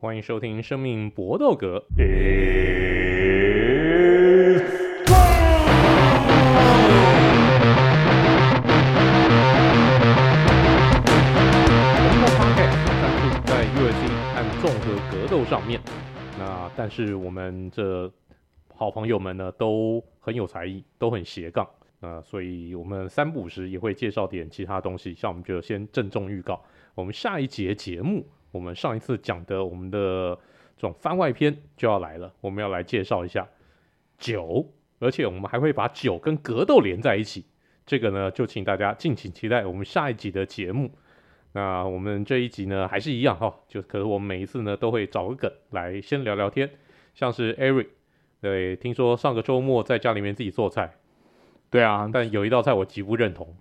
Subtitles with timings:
[0.00, 1.84] 欢迎收听《生命搏斗格》。
[13.44, 14.06] 在 UFC
[14.36, 15.80] 和综合格斗上面，
[16.38, 18.08] 那但是我们这
[18.76, 21.68] 好朋友们呢，都很有才艺，都很斜杠。
[21.98, 26.62] 啊，所以我们三不五时也会介绍点其他东西，像我们就先郑重预告，
[26.94, 30.38] 我们下一节节目，我们上一次讲的我们的
[30.76, 33.46] 这种番外篇就要来了，我们要来介绍一下
[34.18, 37.44] 酒，而且我们还会把酒跟格斗连在一起，
[37.84, 40.90] 这个呢就请大家敬请期待我们下一集的节目。
[41.52, 46.70] 那我们这一集呢还是一样哈、哦，就可是我们每一次呢都会找个梗来先聊聊天，
[47.14, 47.86] 像是 Eric，
[48.40, 50.94] 对，听说上个周末在家里面自己做菜。
[51.70, 53.54] 对啊，但有一道菜我极不认同，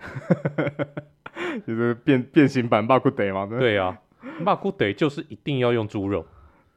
[1.66, 3.46] 就是变变形版巴库德嘛。
[3.46, 3.98] 对啊，
[4.40, 6.26] 肉骨茶就是一定要用猪肉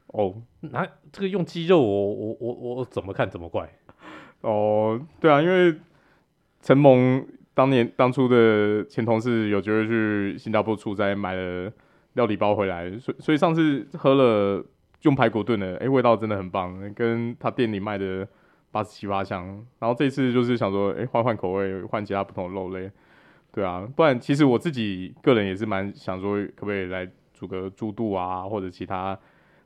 [0.07, 3.69] 哦，那这个用鸡肉我，我我我我怎么看怎么怪。
[4.41, 5.75] 哦，对啊，因为
[6.61, 11.71] 陈蒙当年当初的前同事有机会去新加坡出差，买了
[12.13, 14.65] 料理包回来，所以所以上次喝了
[15.01, 18.27] 用排骨炖的，哎，味道真的很棒，跟他店里卖的。
[18.73, 19.45] 八十七八香，
[19.79, 22.89] 然后这次就是想说，哎，换换口味，换其他不同的肉类，
[23.51, 27.05] 对啊，不然其实我自己个人也是蛮想说，可不可以来
[27.41, 29.17] 煮个猪肚啊，或者其他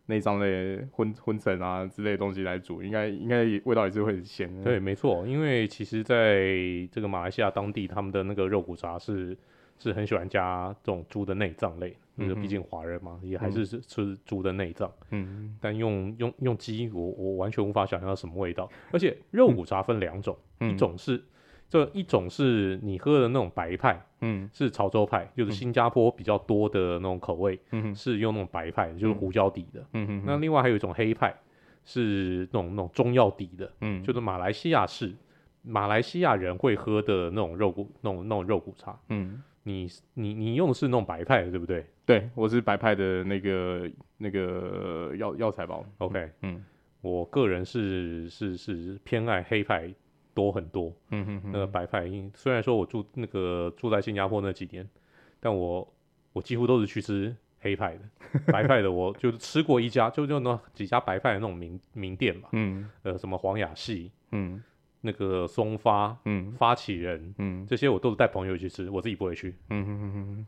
[0.06, 4.50] 内脏类荤荤笋啊之类的东西来煮，应该应该味道也是会很鲜。
[4.64, 6.48] 对，没错，因为其实在
[6.90, 9.38] 这个马来西亚当地，他们的那个肉骨茶是
[9.78, 11.94] 是很喜欢加这种猪的内脏类。
[12.18, 14.90] 因为毕竟华人嘛，也还是吃吃猪的内脏。
[15.09, 18.72] 嗯，但用用用鸡，我我完全无法想象它什么味道。
[18.94, 21.22] 而且肉骨茶分两种，嗯、一种是
[21.69, 29.81] 这一种是你喝的那种白派，嗯，是潮州派，就是新加坡比较多的那种口味，嗯，是用那种白派，就是胡椒底的。
[29.94, 30.23] 嗯嗯。
[30.25, 31.35] 那另外还有一种黑派，
[31.83, 35.13] 是那种那种中药底的，嗯，就是马来西亚式
[35.61, 38.97] 马来西亚人会喝的那种肉骨那种那种肉骨茶。
[39.09, 39.41] 嗯。
[39.67, 41.84] 你你你用的是那种白派的，对不对？
[42.06, 45.84] 对，我是白派的那个那个药药材包。
[45.97, 46.63] OK，嗯，
[47.01, 49.91] 我个人是是是偏爱黑派
[50.35, 50.94] 多很多。
[51.09, 54.88] 嗯哼哼，那个白派，虽然说我住那个住在新加坡那几年，
[55.40, 55.91] 但我
[56.34, 58.01] 我几乎都是去吃黑派的，
[58.53, 62.50] 白派的我就吃过一家，就就那几家白派的那种名名店嘛。
[62.51, 64.62] 嗯，呃，什么黄雅系，嗯。
[65.01, 69.53] 那个松发，嗯，发起人，嗯，这些我都是带朋友去吃，我自己不会去。
[69.69, 70.47] 嗯哼哼哼，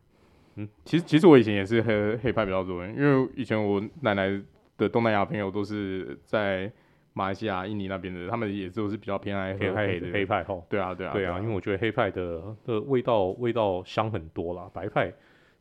[0.55, 4.27] 嗯，其实其实我以前也是黑黑派比较多，因为以前我奶奶
[4.75, 6.71] 的东南亚朋友都是在
[7.17, 10.63] 马来西亚、印尼那边的，他们也都是比较偏爱黑黑的黑派吼。
[10.69, 15.11] 对啊，对啊，对啊，因为我觉得黑派的的味道味道香很多啦，白派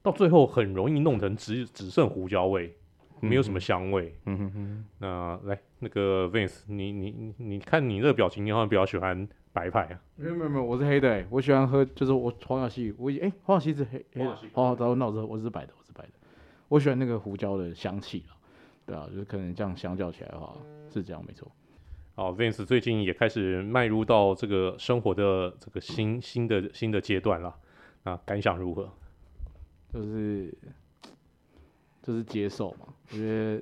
[0.02, 2.76] 到最后很容易弄成只只剩胡椒味。
[3.18, 4.14] 没有什么香味。
[4.26, 4.84] 嗯哼哼。
[4.98, 9.98] 那来那个 Vince，你你你你看你这个表情，你好像比较喜欢白派啊？
[10.16, 14.36] 没有没有没有，我是黑的、欸，我喜欢喝，就是我黄小西，我哎黄小西是黑黑的。
[14.52, 16.10] 好，好，那我是我是白的，我是白的。
[16.68, 18.35] 我喜欢那个胡椒的香气啊，
[18.86, 20.56] 对啊，就是可能这样相较起来的话，
[20.90, 21.50] 是这样没错。
[22.14, 27.54] 好，Vince 最近也开始迈入到这个生活的这个新新的新的阶段了，
[28.04, 28.90] 那感想如何？
[29.92, 30.56] 就是。
[32.02, 33.60] 就是接受嘛，因为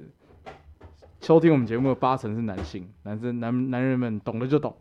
[1.22, 4.76] 收听我们节目的八成是男性，男生男男人们懂了就懂，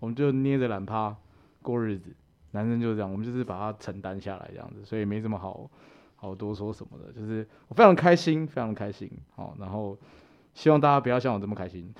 [0.00, 1.16] 我们就捏着懒趴
[1.62, 2.14] 过日子，
[2.50, 5.70] 男生就是这样，我们就是把它承担下来这样子，所以没什么好
[6.16, 9.96] 好多说什么的，就是我非常开心，非常开心，好，然后
[10.54, 11.94] 希望大家不要像我这么开心，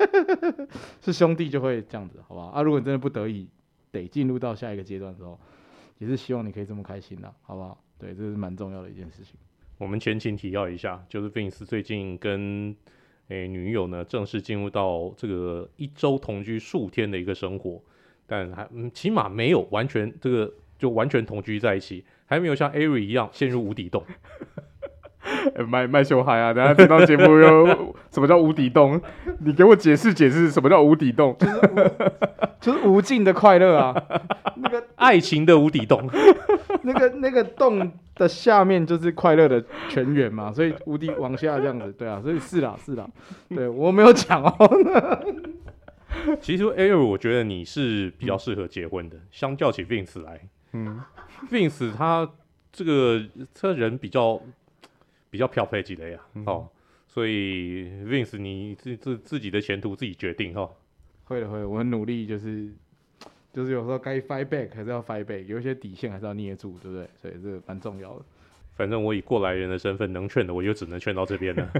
[1.00, 2.50] 是兄弟就会这样子，好吧？
[2.54, 3.48] 啊，如果你真的不得已
[3.90, 5.38] 得进入到下一个阶段的时候，
[5.98, 7.82] 也是希望你可以这么开心的，好不好？
[7.98, 9.34] 对，这是蛮重要的一件事情。
[9.78, 12.76] 我们前情提要一下，就是 Vince 最近跟
[13.28, 17.80] 诶、女友呢正式进入到这个一周同居数天的一个生活，
[18.26, 24.02] 但还嗯起码没有完全这个就完全同居在一起，还没有像 Ari 一样陷入无底洞。
[25.68, 26.52] 卖卖秀嗨啊！
[26.52, 27.66] 等下听到节目又
[28.10, 28.98] 什么叫无底洞？
[29.40, 31.36] 你给我解释解释什么叫无底洞？
[31.38, 33.94] 就是无，就是无尽的快乐啊！
[34.56, 36.08] 那个爱情的无底洞，
[36.82, 43.06] 那个那个洞的下面就是快乐的泉源嘛，所以无底往下这样子，对啊，所以是啦是啦，
[43.50, 45.26] 对我没有讲哦。
[46.40, 50.40] 其实 Ari 我觉得你是比较适合结婚的，嗯、相较起 Vince 来，
[50.72, 51.02] 嗯
[51.50, 52.30] ，Vince 他
[52.72, 53.22] 这个
[53.52, 54.40] 这人比较。
[55.32, 56.68] 比较漂配几的呀，嗯、哦，
[57.06, 60.68] 所以 Vince 你自自自己的前途自己决定哈。
[61.22, 62.68] 会的会的，我很努力，就是
[63.52, 67.08] 就是有时候该 fight back 还是要 fight back，有一些底线还是要捏住，对不对？
[67.16, 68.24] 所以这个蛮重要的。
[68.76, 71.72] 反正我以过来人的身份能劝的，我就只能劝到这边了。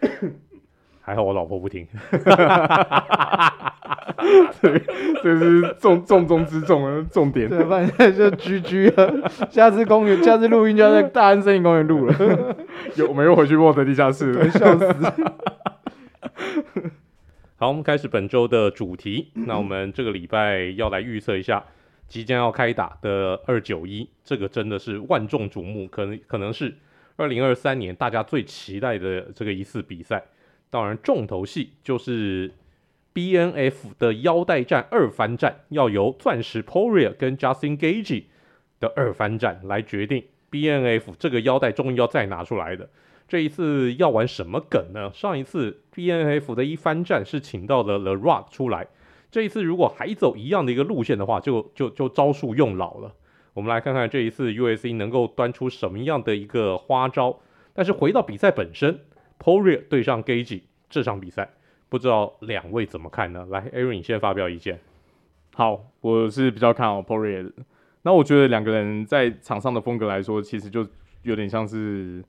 [1.08, 1.88] 还好我老婆不听。
[4.60, 4.78] 对，
[5.22, 7.48] 这是重重中之重的重点。
[7.48, 9.30] 对，反正就居居了。
[9.48, 12.14] 下次公园，下次录音就要在大安森林公园录了。
[12.96, 14.86] 有，我们又回去沃德地下室了， 笑死。
[17.56, 19.30] 好，我们开始本周的主题。
[19.32, 21.64] 那我们这个礼拜要来预测一下
[22.06, 26.74] 即将要开打的二九一，这个真的是万众瞩目，可能可能是
[27.16, 30.22] 二零二三年大家最期待的这个一次比赛。
[30.70, 32.52] 当然，重头戏就是。
[33.14, 38.24] BNF 的腰带战二番战要由钻石 Poirier 跟 Justin Gage
[38.78, 40.22] 的二番战来决定。
[40.52, 42.88] BNF 这个腰带终于要再拿出来的，
[43.26, 45.10] 这一次要玩什么梗呢？
[45.12, 48.86] 上一次 BNF 的一番战是请到了 The Rock 出来，
[49.32, 53.12] 这一次如果还走一样的一个路线的话，就就就招数用老了。
[53.54, 57.40] 我们来看看这一次 U S C 能够端出什么样的一个花招。
[57.74, 59.00] 但是回到比赛本身
[59.38, 61.50] Poria 对上 Gage 这场比赛。
[61.88, 63.46] 不知道两位怎么看呢？
[63.48, 64.78] 来，Aaron，你先发表意见。
[65.54, 67.52] 好，我是比较看好 Poria 的。
[68.02, 70.86] 那我觉得两个人在场上的风格来说，其实就
[71.22, 72.22] 有点像是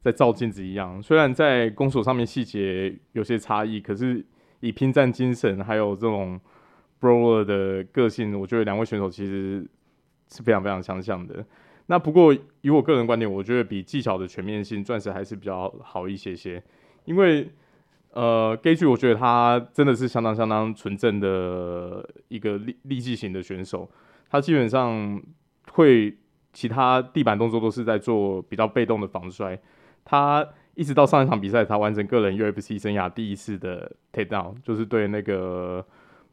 [0.00, 1.00] 在照镜子一样。
[1.02, 4.24] 虽然在攻守上面细节有些差异，可是
[4.60, 6.38] 以拼战精神还有这种
[6.98, 9.64] b r o w e r 的个性，我觉得两位选手其实
[10.28, 11.44] 是非常非常相像的。
[11.86, 16.62] 那不过以我个人观点，我觉得比技巧的全面性，钻石还是比较好一些些，
[17.04, 17.50] 因为。
[18.16, 23.90] 呃，Gaethje 我觉得他真的是相当相当纯正的一个力力技型的选手，
[24.30, 25.20] 他基本上
[25.72, 26.16] 会
[26.52, 29.58] 其他地板动作都是在做比较被动的防摔，
[30.04, 35.84] 他一直到上一场比赛才完成个人 UFC 生涯第一次的 takedown，就是对那个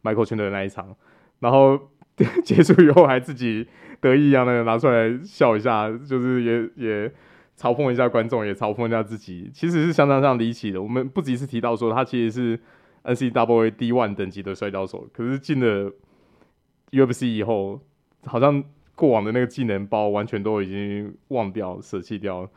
[0.04, 0.96] Michael 逊的那一场，
[1.40, 1.90] 然后
[2.44, 3.68] 结束以后还自己
[4.00, 7.12] 得意一样的拿出来笑一下，就是也也。
[7.58, 10.82] 嘲讽一下观众，也嘲讽一下自己，其实是相当相当离奇的。
[10.82, 12.60] 我们不只是提到说他其实是
[13.04, 15.92] NCAA D1 等级的摔跤手，可是进了
[16.90, 17.80] UFC 以后，
[18.26, 18.64] 好像
[18.96, 22.50] 过往的那个技能包完全都已经忘掉、舍弃掉，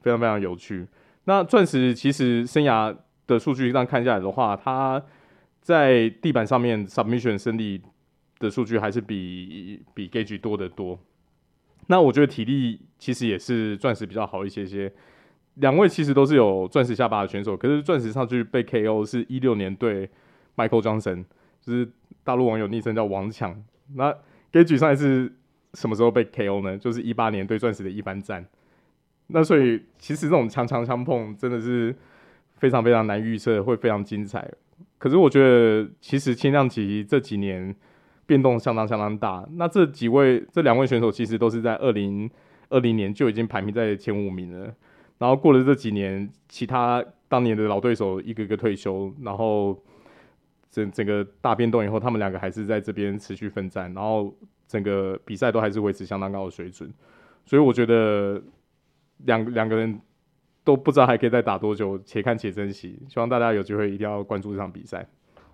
[0.00, 0.86] 非常非常有趣。
[1.24, 2.94] 那钻石其实生涯
[3.26, 5.02] 的数据这样看下来的话，他
[5.60, 7.82] 在地板上面 submission 胜利
[8.42, 10.98] 的数据还是比比 Gage 多得多。
[11.86, 14.92] 那我觉得体力其实也是钻石比较好一些些，
[15.54, 20.08] 两位其实都是有钻石下巴的选手，可是钻石上去被 KO 是一六年对
[20.56, 21.24] Michael Johnson，
[21.60, 21.90] 就是
[22.22, 23.62] 大陆网友昵称叫王强。
[23.94, 24.14] 那
[24.52, 25.32] Gage 上一次
[25.74, 26.78] 什么时候被 KO 呢？
[26.78, 28.46] 就是一八年对钻石的一番战。
[29.26, 31.94] 那所以其实这种强强相碰真的是
[32.58, 34.48] 非常非常难预测，会非常精彩。
[34.98, 37.74] 可是我觉得其实轻量级这几年。
[38.26, 39.46] 变动相当相当大。
[39.52, 42.30] 那这几位、这两位选手其实都是在二零
[42.68, 44.74] 二零年就已经排名在前五名了。
[45.18, 49.80] 然后过了这几年，其他当年的老对手一个个退休，然后
[50.70, 54.34] 整整个大变动以后，他们两个还是在这边持续奋战，然后
[54.66, 56.92] 整个比赛都还是维持相当高的水准。
[57.44, 58.42] 所以我觉得
[59.18, 60.00] 两两个人
[60.64, 63.00] 都不知道还可以再打多久，且看且珍惜。
[63.08, 65.06] 希望大家有机会一定要关注这场比赛。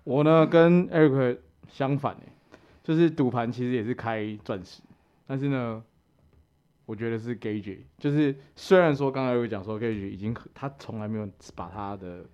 [0.03, 1.37] 我呢跟 Eric
[1.67, 2.21] 相反欸
[2.89, 4.81] 就是赌盘其实也是开钻石，
[5.27, 5.83] 但是呢，
[6.87, 12.25] 我觉得是 Gaethje，就是虽然说刚才有讲说 Gaethje 已经他从来没有把他的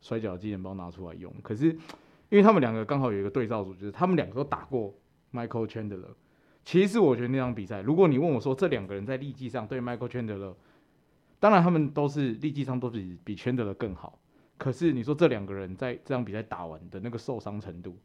[0.00, 1.66] 摔角技能包拿出来用，可是
[2.30, 4.92] 因为他们两个刚好有一个对照组，就是他们两个都打过
[5.32, 6.08] Michael Chandler。
[6.64, 10.52] 其实我觉得那场比赛，如果你问我说这两个人在力技上对 Michael Chandler，
[11.38, 14.18] 当然他们都是力技上都比比 Chandler 更好，
[14.58, 17.96] 可是你说这两个人在这场比赛打完的那个受伤程度。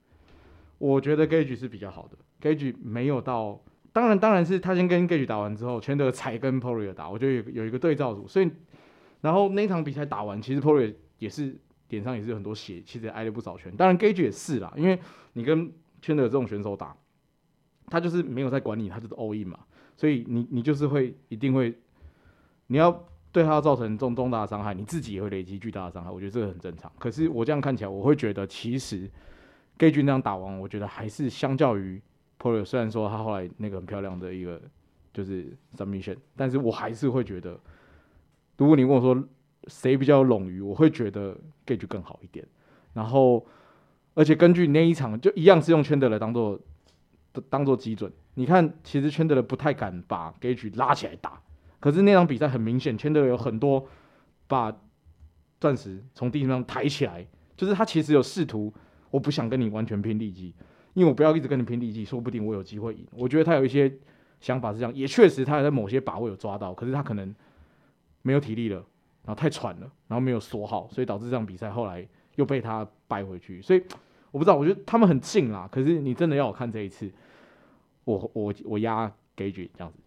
[0.79, 3.59] 我觉得 Gage 是比较好的，Gage 没有到，
[3.91, 8.51] 当然当然是他先跟 Gage 打完之后，全德才跟 Poirier 打，我觉得有有一个对照组，所以
[9.21, 11.57] 然后那场比赛打完，其实 Poirier 也是
[11.89, 14.99] 脸上也是有很多血，其实也挨了不少拳，当然 Gage 也是啦，因为
[15.33, 16.95] 你跟全德这种选手打，
[17.87, 19.57] 他就是没有在管你，他就是 all in 嘛，
[19.95, 21.75] 所以你你就是会一定会，
[22.67, 26.91] 你要对他造成重重大的伤害，你自己也会累积巨大的伤害，我觉得这个很正常。
[26.99, 29.09] 可是我这样看起来，我会觉得其实。
[29.77, 32.01] Gage 那样打完，我觉得还是相较于
[32.39, 34.59] por 虽然说他后来那个很漂亮的一个
[35.13, 37.59] 就是 submission，但是我还是会觉得，
[38.57, 39.23] 如果你问我说
[39.67, 42.45] 谁比较冗余，我会觉得 Gage 更好一点。
[42.93, 43.45] 然后，
[44.15, 46.59] 而且根据那一场就一样是用 Chandler 当做
[47.49, 51.39] 当做基准，你看其实 Chandler 不太敢把 Gage 拉起来打，
[51.79, 53.87] 可是那场比赛很明显 Chandler 有很多
[54.47, 54.75] 把
[55.59, 58.73] 钻石从地上抬起来，就是他其实有试图。
[59.09, 60.53] 我不想跟你完全拼力气，
[60.93, 63.05] 因为我不要一直跟你拼力气，说不定我有机会赢。
[63.11, 63.91] 我觉得他有一些
[64.41, 67.33] 想法是这样，也确实他在某些把握有抓到，可是他可能
[68.21, 68.77] 没有体力了，
[69.23, 73.61] 然后太喘了，然后没有锁好，所以导致这场比赛后来又被他败回去。
[73.61, 73.81] 所以
[74.31, 77.09] 我不知道，我觉得他们很近啦，可是你真的要我看这一次，
[78.03, 79.99] 我我我压 Gaethje 这样子。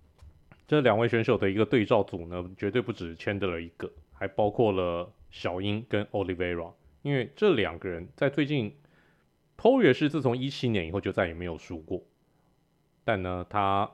[0.68, 8.72] 这两位选手的一个对照组呢，绝对不止 Chandler 一个，还包括了小英跟 Olivera，因为这两个人在最近
[9.60, 12.02] ，Poirier 是自从一七年以后就再也没有输过，
[13.04, 13.90] 但呢，他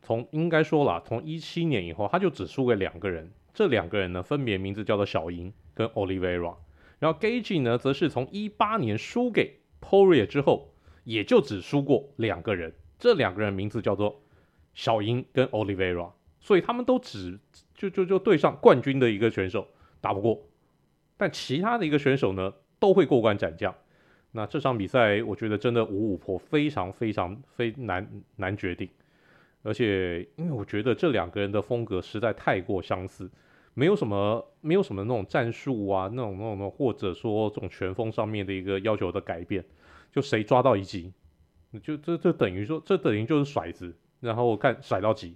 [0.00, 6.54] 从应该说啦，从一七年以后他就只输给两个人，这两个人呢分别名字叫做小英跟 Olivera，
[7.00, 10.72] 然后 Gage 呢则是从一八年输给 Poirier 之后，
[11.02, 14.22] 也就只输过两个人，这两个人名字叫做。
[14.72, 17.40] 小英跟 Olivera，所以他们都只
[17.74, 19.66] 就就就对上冠军的一个选手
[20.00, 20.46] 打不过，
[21.16, 23.74] 但其他的一个选手呢都会过关斩将。
[24.32, 28.06] 那这场比赛我觉得真的五五波，非常非常非难
[28.36, 28.88] 难决定。
[29.62, 33.30] 而且因为我觉得这两个人的风格实在太过相似，
[33.74, 39.64] 没有什么没有什么那种战术啊，那种那种或者说这种拳风上面的一个要求的改变，
[40.12, 41.12] 就谁抓到一击，
[41.82, 43.94] 就这这等于说这等于就是甩子。
[44.20, 45.34] 然后看甩到几，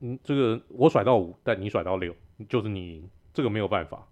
[0.00, 2.12] 嗯，这个我甩到五，但你甩到六，
[2.48, 4.04] 就是你赢，这个没有办法，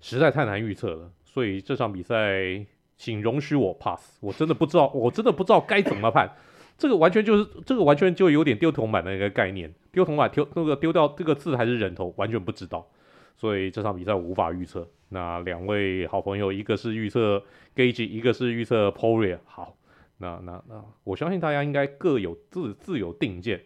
[0.00, 1.12] 实在太难预测了。
[1.24, 6.30] 所以这场比赛，请容许我 pass，我真的不知道，我真的不知道该怎么判。
[6.78, 12.86] 这个完全就是，这个完全就有点丢铜板的一个概念，丢铜板丢那个丢掉这个字还是人头，完全不知道。
[13.34, 14.88] 所以这场比赛无法预测。
[15.10, 17.42] 那两位好朋友，一个是预测
[17.74, 19.76] Gage，一个是预测 Poirier，好。
[20.18, 23.62] 那那那，我相信大家应该各有自自有定见，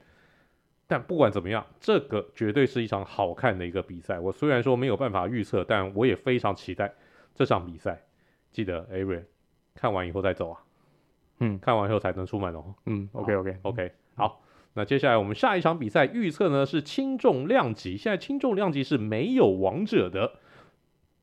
[0.88, 4.18] 但不管怎么样，这个绝对是一场好看的一个比赛。
[4.18, 6.92] 我虽然说没有办法预测，但我也非常期待
[7.34, 8.02] 这场比赛。
[8.50, 9.24] 记得 Ariel
[9.74, 10.60] 看完以后再走啊，
[11.38, 12.74] 嗯，看完以后才能出门哦。
[12.86, 14.42] 嗯，OK OK OK，好，
[14.74, 20.32] 那接下来我们下一场比赛预测呢是轻重量级，现在轻重量级是没有王者的。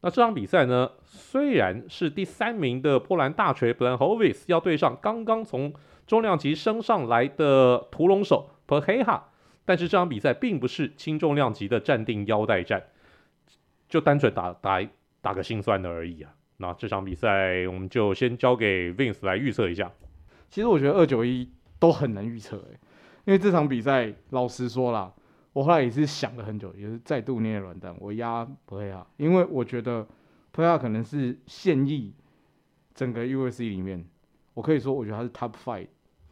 [0.01, 5.74] 那这场比赛呢，虽然是第三名的波兰大锤 b l a n h o v i s 要对上刚刚从
[6.05, 9.22] 重量级升上来的屠龙手 Pereira，
[9.65, 12.84] 但是这场比赛并不是轻重量级的暂定腰带战，
[13.89, 14.81] 就单纯打打
[15.19, 16.31] 打个心酸的而已啊。
[16.57, 19.91] 那这场比赛我们就先交给 Vince 来预测一下。
[20.49, 21.49] 其实我觉得二九一
[21.79, 22.79] 都很难预测诶，
[23.25, 25.13] 因为这场比赛老实说啦。
[25.53, 30.07] 我后来也是想了很久，也是再度捏软蛋，我压普雷亚，因为我觉得
[30.51, 32.13] 普雷亚可能是现役
[32.93, 34.05] 整个 UFC 里面，
[34.53, 35.87] 我可以说我觉得他是 Top Five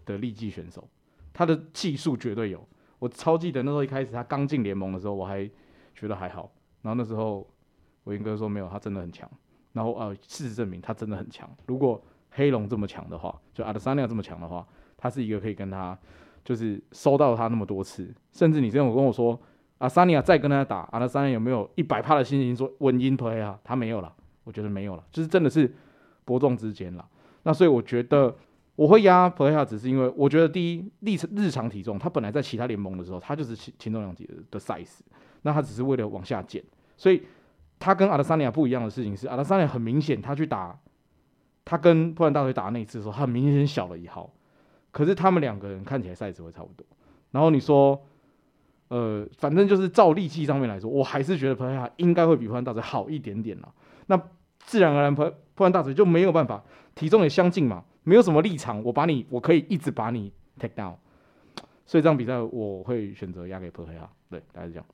[0.05, 0.87] 的力技选手，
[1.33, 2.67] 他的技术绝对有。
[2.99, 5.49] 我超记得那时候一开始他刚进联盟的时候，我还
[5.95, 6.51] 觉得还好，
[6.83, 7.47] 然后那时候
[8.03, 9.27] 我英哥说没有，他真的很强。
[9.75, 11.47] 然后呃，事实证明他真的很强。
[11.67, 14.67] 如果黑龙这么强的话，就阿德萨尼亚这么强的话，
[14.97, 15.95] 他是一个可以跟他。
[16.45, 19.35] 就是收到他那么多次，甚至你之前我跟我说，
[19.79, 23.59] 阿萨尼亚再跟他打，阿德萨尼亚有没有一百趴的信心说稳赢 play 啊？
[23.63, 24.13] 他没有了，
[24.43, 25.73] 我觉得没有了，就是真的是
[26.23, 27.09] 伯仲之间了。
[27.41, 28.35] 那所以我觉得
[28.75, 34.99] 我会压 play，只是因为我觉得第一历日常体重，他本来在其他联盟的时候，他就是轻轻重量级的 size，
[35.41, 36.63] 那他只是为了往下减，
[36.95, 37.23] 所以
[37.79, 40.77] 他跟阿德萨尼亚不一样的事情是，阿德萨尼亚很明显他去打，
[41.63, 44.31] 他跟波兰大锤打那一次的时候，他很明显小了一号。
[44.91, 46.85] 可是他们两个人看起来赛制会差不多，
[47.31, 48.01] 然后你说，
[48.87, 53.69] 呃，反正就是照力气上面来说，我还是觉得 Pereira 应该会比波兰大锤好一点点啦。
[54.05, 54.17] 那
[54.59, 56.63] 自然而然，波波兰大锤就没有办法，
[56.95, 60.93] 体重也相近嘛，没有什么立场，我把你，我可以一直把你 take down。
[61.85, 64.07] 所以这场比赛我会选择压给 Pereira。
[64.29, 64.85] 对，大概是这样。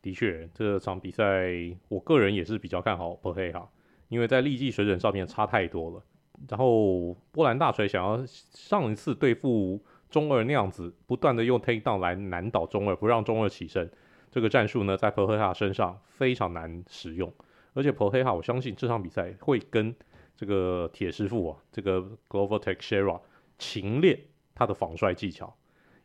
[0.00, 1.48] 的确，这场比赛
[1.88, 3.66] 我个人也是比较看好 Pereira，
[4.08, 6.02] 因为在力技水准上面差太多了。
[6.48, 13.90] 然后波兰大锤想要上一次对付中二那样子，不断的用 take down 来难倒中二，不让中二起身，
[14.30, 17.32] 这个战术呢，在 Pereira 身上非常难使用。
[17.74, 19.92] 而且 Pereira 我相信这场比赛会跟
[20.36, 23.20] 这个铁师傅啊，这个 Glover Tech Shera
[23.58, 24.20] 勤练
[24.54, 25.52] 他的防摔技巧，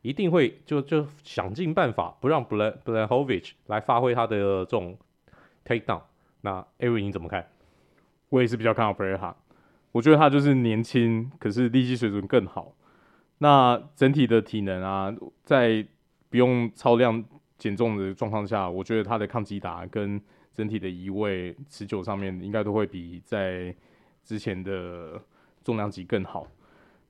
[0.04, 4.98] 一定会就就想尽办法不让 Blachowicz 来发挥他的这种
[5.64, 6.02] take down。
[6.42, 7.48] 那 Ari 你怎么看？
[8.30, 9.34] 我也是比较看好 Pereira。
[9.94, 12.76] 我觉得他就是年轻，可是力气水准更好。
[13.38, 15.86] 那整体的体能啊，在
[16.30, 17.24] 不用超量
[17.58, 20.22] 减重的状况下，我觉得他的抗击打跟
[20.54, 23.74] 整体的移位持久上面，应该都会比在
[24.24, 25.22] 之前的
[25.64, 26.46] 重量级更好。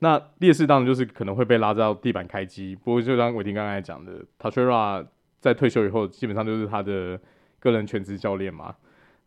[0.03, 2.75] 那劣势当然就是可能会被拉到地板开机。
[2.75, 5.07] 不过就像伟霆刚才讲的，Teixeira
[5.39, 7.17] 在退休以后，基本上就是他的
[7.60, 8.75] 个人全职教练嘛。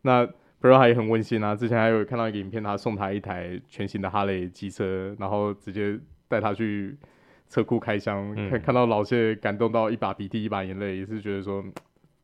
[0.03, 0.23] 那
[0.61, 1.55] Pereira 也很温馨啊！
[1.55, 6.95] 之前还有看到一个影片，他送他一台全新的哈雷机车，然后直接带他去
[7.49, 11.63] 车库开箱，看、嗯、看到老谢感动到一把鼻涕一把眼泪，也是觉得说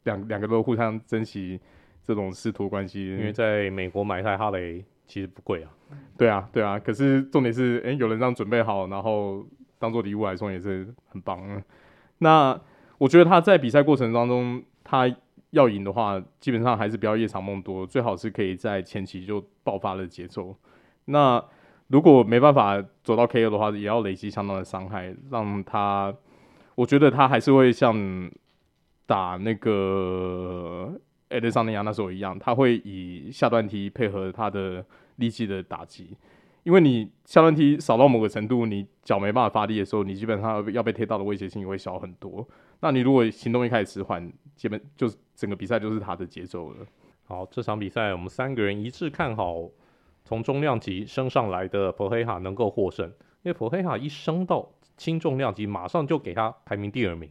[0.04, 1.60] 两两个都互相珍惜
[2.04, 3.08] 这种师徒关系。
[3.08, 5.70] 因为在美国买一台哈雷其实不贵啊。
[6.18, 6.80] 对啊，对啊。
[6.80, 9.46] 可是重点是，哎、有人这样准备好，然后
[9.80, 11.62] 当做礼物来送也是很棒。
[12.20, 12.60] 那
[12.98, 15.14] 我觉得他在比赛过程当中，他
[15.50, 20.56] 要赢的话，基本上还是不要夜长梦多，最好是可以在前期就爆发的节奏。
[21.06, 21.44] 那
[21.88, 26.16] 如果没办法走到 KO 的话，也要累积相当的伤害，让他，
[26.76, 28.32] 我觉得他还是会像
[29.06, 31.00] 打那个
[31.34, 34.86] 艾德桑尼亚那时候一样，他会以下段踢配合他的
[35.16, 36.16] 力气的打击，
[36.64, 42.48] 因为你下段踢少到某个程度，你脚没办法发力的时候，你基本上要被贴到的威胁性也会小很多。
[42.80, 46.86] 那你如果行动一开始迟缓，基本就是整个比赛就是他的节奏了。
[47.26, 49.70] 好，这场比赛我们三个人一致看好。
[50.26, 53.06] 从重量级升上来的普黑哈能够获胜，
[53.42, 57.30] 因为普黑哈一升到轻重量级，马上就给他排名第二名，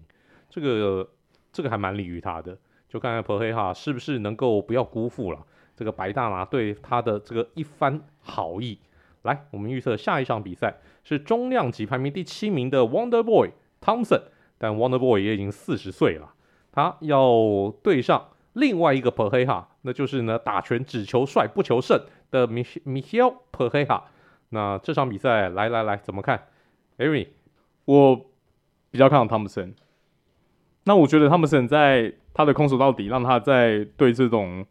[0.50, 1.08] 这个
[1.50, 2.58] 这个还蛮利于他的。
[2.92, 5.38] 就看看普黑哈是不是能够不要辜负了
[5.74, 8.78] 这个白大拿对他的这个一番好意。
[9.22, 14.20] 来，我们预测下一场比赛是中量级排名第七名的 Wonder Boy Thompson，
[14.58, 16.34] 但 Wonder Boy 也已经四十岁了，
[16.70, 21.98] 他要对上另外一个普黑哈，那就是呢打拳只求帅不求胜。
[22.30, 24.04] 的米米歇尔普黑哈，
[24.50, 26.48] 那这场比赛来来来怎么看
[26.98, 27.28] ？Amy，
[27.86, 28.16] 我
[28.90, 29.74] 比较看好汤姆森。
[30.84, 34.66] 那我觉得汤姆森在他的空手到底，让他在对这种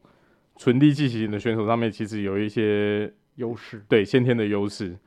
[0.57, 4.97] 纯力技型的选手上面，其实有一些优势，对先天的优势。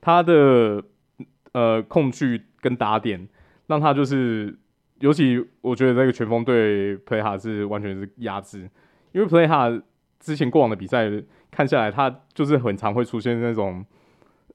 [0.00, 0.82] 他的
[1.52, 3.28] 呃控距跟打点，
[3.66, 4.56] 让他就是，
[5.00, 8.68] 尤其我觉得这个拳风对 Play 哈是完全是压制，
[9.12, 9.70] 因为 Play 哈
[10.20, 11.10] 之前过往的比赛。
[11.54, 13.84] 看下来，他就是很常会出现那种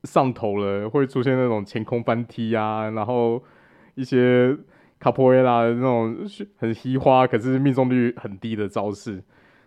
[0.06, 3.44] 上头了，会出现那种前空翻踢啊，然后
[3.94, 4.58] 一些
[5.00, 6.18] 卡普瑞拉的那种
[6.58, 9.24] 很稀花，可是命中率很低的招式。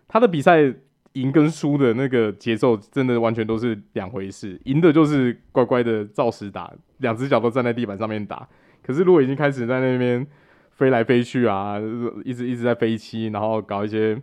[0.07, 0.73] 他的比赛
[1.13, 4.59] 赢跟输的那个节奏，真的完全都是两回事。
[4.65, 8.47] 赢的就是乖乖的照实打，两只脚都站在地板上面打。
[8.83, 10.25] 可是如果已经开始在那边
[10.71, 11.77] 飞来飞去啊，
[12.25, 14.21] 一直一直在飞七，然后搞一些。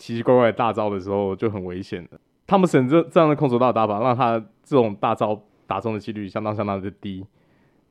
[0.00, 2.18] 奇奇怪怪的大招的时候就很危险的。
[2.46, 7.22] 汤姆森这这样的空手道打法，让他这种大招打中的几率相当相当的低。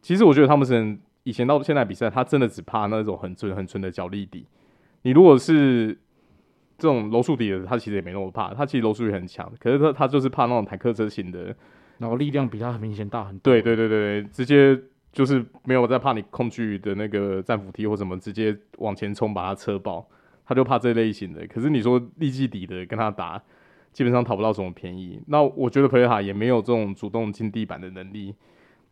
[0.01, 4.47] 其实我觉得汤姆森以前到现在比赛，他真的只怕那种很纯很纯的脚力底。
[5.03, 5.95] 你如果是
[6.75, 9.51] 这种柔术底的，他其实也没那么怕，他其实柔术也很强。
[9.59, 11.55] 可是他他就是怕那种坦克车型的，
[11.99, 13.53] 然后力量比他很明显大很多。
[13.53, 14.75] 对对对对，直接
[15.11, 20.03] 就是没有在怕你控距的那个战斧踢或什么，直接往前冲把他车爆。
[20.45, 23.39] 他就怕这类型的，可是你说力气底的跟他打，
[23.93, 25.21] 基本上讨不到什么便宜。
[25.27, 28.33] 那我觉得普黑哈也没有这种主动进地板的能力。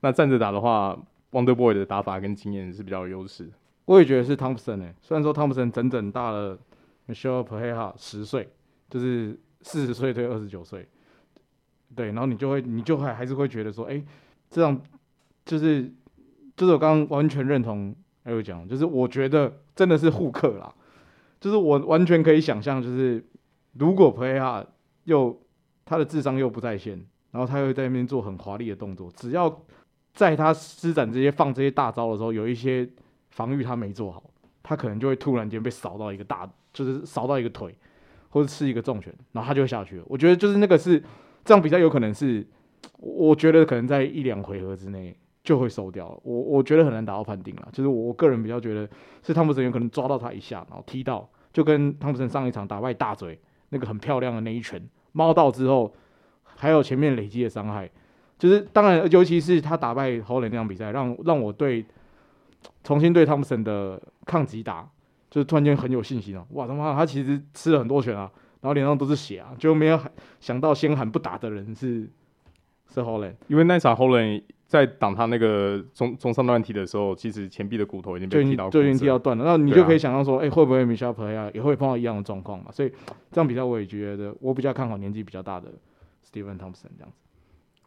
[0.02, 0.96] 那站着打的话
[1.32, 3.50] ，Wonder Boy 的打法跟经验是比较有优势。
[3.86, 6.58] 我也觉得是汤普森诶，虽然说汤普森整整大了
[7.08, 8.50] Michelle 普黑哈十岁，
[8.90, 10.88] 就是四十岁对二十九岁，
[11.96, 14.04] 对，然后你就会你就还还是会觉得说，哎、
[14.50, 14.82] 这样
[15.46, 15.90] 就是
[16.56, 20.74] 就是我刚刚完全认同还有讲，就是我觉得真的是互克啦。
[21.40, 23.24] 就是我完全可以想象，就是
[23.74, 24.66] 如果普黑哈
[25.06, 25.40] 又
[25.86, 29.48] 他的智商又不在线，然后他又在那边做很华丽的动作，只要
[30.18, 32.90] 在他施展这些放这些大招的时候，有一些
[33.30, 34.24] 防御他没做好，
[34.64, 37.74] 他可能就会突然间被扫到一个大，就是扫到一个腿，
[38.30, 40.04] 或者吃一个重拳，然后他就会下去了。
[40.08, 41.02] 我觉得就是那个是
[41.46, 42.44] 这样比赛有可能是，
[42.98, 45.16] 我觉得可能在一两回合之内。
[45.44, 47.70] 就会收掉了，我我觉得很难达到判定了。
[47.72, 48.86] 就是我个人比较觉得
[49.24, 55.96] 是汤普森有可能抓到他一下，然后踢到，就跟汤普森上一场打败大嘴那个很漂亮的那一拳猫到之后，
[56.44, 57.90] 还有前面累积的伤害，
[58.38, 61.86] 就是当然，尤其是他打败侯磊那场比赛，让让我对
[62.84, 64.90] 重新对汤普森的抗击打，
[65.30, 66.46] 就是突然间很有信心了。
[66.52, 70.00] 哇他妈，他其实吃了很多拳啊，然后脸上都是血啊，就没有
[70.40, 72.10] 想到先喊不打的人是
[72.94, 74.44] 是侯磊，因为那场侯磊。
[74.68, 79.46] 在挡他那个中中上段踢的时候，其实前臂的骨头已经被踢到，就已经踢到断了。
[79.46, 82.70] 那你就可以想象说，哎、啊欸，会不会米肖普黑哈也会碰到一样的状况嘛？
[82.70, 82.90] 所以
[83.32, 85.70] 这场比赛我也觉得，我比较看好年纪比较大的
[86.30, 87.27] Stephen Thompson 这样子。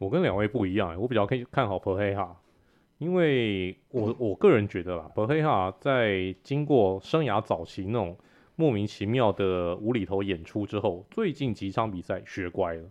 [0.01, 2.35] 我跟两位不一样，我比较可以看好普黑哈，
[2.97, 8.17] 因为我我个人觉得啦，普黑哈在经过生涯早期那种
[8.57, 12.85] 莫名其妙的无厘头演出之后，最近几场比赛学乖了。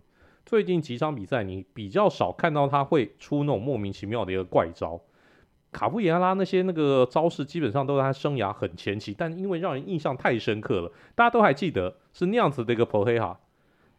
[0.45, 5.01] 最近几场比赛，你比较少看到他会出那种莫名其妙的一个怪招。
[5.71, 13.39] 卡布亚拉那些那个招式，基本上都是他生涯很前期，但因为让人印象太深刻了，大家都还记得是那样子的一个普黑哈。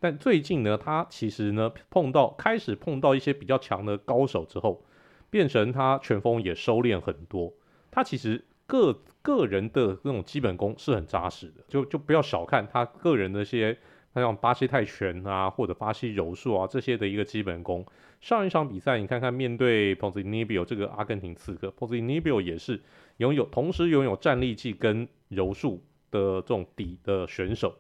[0.01, 4.83] 但最近呢，他其实呢碰到开始碰到一些比较强的高手之后，
[5.29, 7.53] 变成他拳风也收敛很多。
[7.91, 13.77] 他其实个个人的那种基本功是很扎实的，就就不要小看他个人的一些，
[14.15, 17.85] 像巴西泰拳啊，或者巴西柔术啊这些的一个基本功。
[18.21, 22.11] 上一场比赛你看看，面对 p o z i n i b i o 这个阿根廷刺客 p o z i n
[22.11, 22.81] i b i o 也是
[23.17, 27.75] 拥有同时拥有站立技跟柔术的这种底的选手，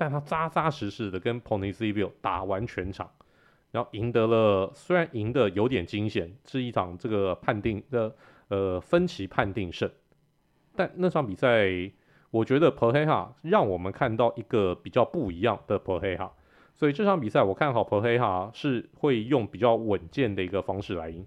[0.00, 3.10] 但他扎扎实实的跟 Ponzinibbio 打完全场。
[3.70, 8.16] 然后赢得了，虽然赢得有点惊险，是一场这个判定的
[8.48, 9.90] 呃分歧判定胜，
[10.74, 11.68] 但那场比赛
[12.30, 16.30] 我觉得 p e r h e a 让我们看到一个比较不一样的 p e r h e a
[16.74, 21.24] 所以这场比赛我看好 p e r h e a 是会用比较稳健的一个方式来赢，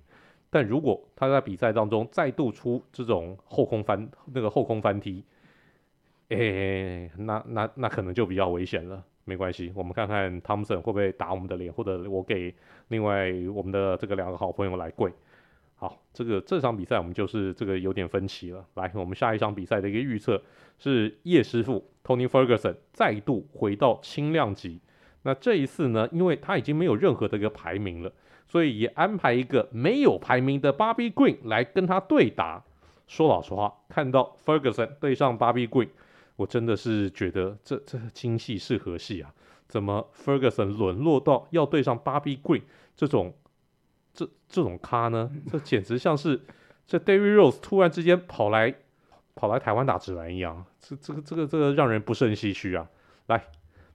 [0.49, 5.23] 但如果他在比赛当中再度出这种后空翻那个后空翻踢，
[6.35, 9.03] 诶，那那那可能就比较危险了。
[9.25, 12.53] 没关系，我们看看汤姆森会不会打我们的脸，或者我给
[12.89, 15.09] 另外我们的这个两个好朋友来跪。
[15.75, 18.65] 好，这个这场比赛我们就是这个有点分歧了。
[18.75, 20.41] 来，我们下一场比赛的一个预测
[20.77, 24.81] 是叶师傅 Tony Ferguson 再度回到轻量级。
[25.21, 28.11] 那这一次呢，因为他已经没有任何的一个排名了，
[28.45, 32.61] 所以也安排一个没有排名的 Bobby Green 来跟他对打。
[33.07, 35.87] 说老实话，看到 Ferguson 对上 Bobby Green。
[36.35, 39.33] 我真的是觉得这这精戏是何戏啊？
[39.67, 42.63] 怎么 Ferguson 沦落到要对上 Bobby Green
[42.95, 43.33] 这种
[44.13, 45.31] 这这种咖呢？
[45.51, 46.41] 这简直像是
[46.85, 48.73] 这 Derrick Rose 突然之间跑来
[49.35, 52.89] 跑来台湾打直男一样，这这个这个这个让人不胜唏嘘啊！
[53.27, 53.43] 来，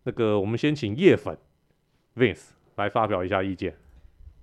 [0.05, 1.37] 那个我们先请叶粉
[2.17, 3.77] Vince 来发表一下意见。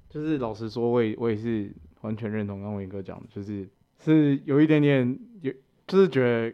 [0.10, 3.68] 就是老实说，我也我也是完全认同刚伟哥讲的，就是
[4.00, 5.52] 是有一点点有，
[5.88, 6.54] 就是觉得。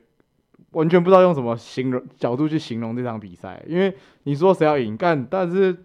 [0.71, 5.75] 完全不知道用什么形容角度去形容这场比赛，因为你说谁要赢干，但是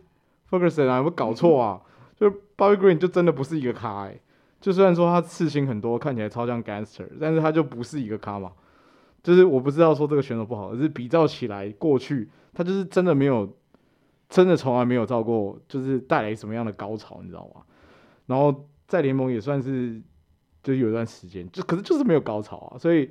[0.49, 1.81] Ferguson 啊，有没有搞错啊？
[2.15, 4.21] 就 Bobby Green 就真的不是一个咖哎、欸，
[4.61, 8.53] 就虽然说他刺青很多，看起来超像 Gangster，但是他就不是一个咖嘛。
[9.25, 13.57] 就是我不知道说这个选手不好，而是比较起来过去，他就是真的没有，
[14.29, 17.63] 真的从来没有造过，就是带来什么样的高潮，你知道吗？
[18.27, 20.01] 然后在联盟也算是
[20.63, 23.11] 就有一段时间，就可是就是没有高潮啊，所以。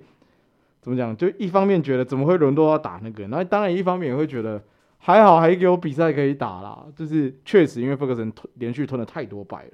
[0.85, 1.17] 怎么讲？
[1.17, 4.63] 就一方面觉得怎么会轮到要打那个，然后当然一方面也会觉得
[4.99, 6.85] 还好，还有比赛可以打啦。
[6.95, 9.71] 就是确实因为 Ferguson 连续吞了太多败了，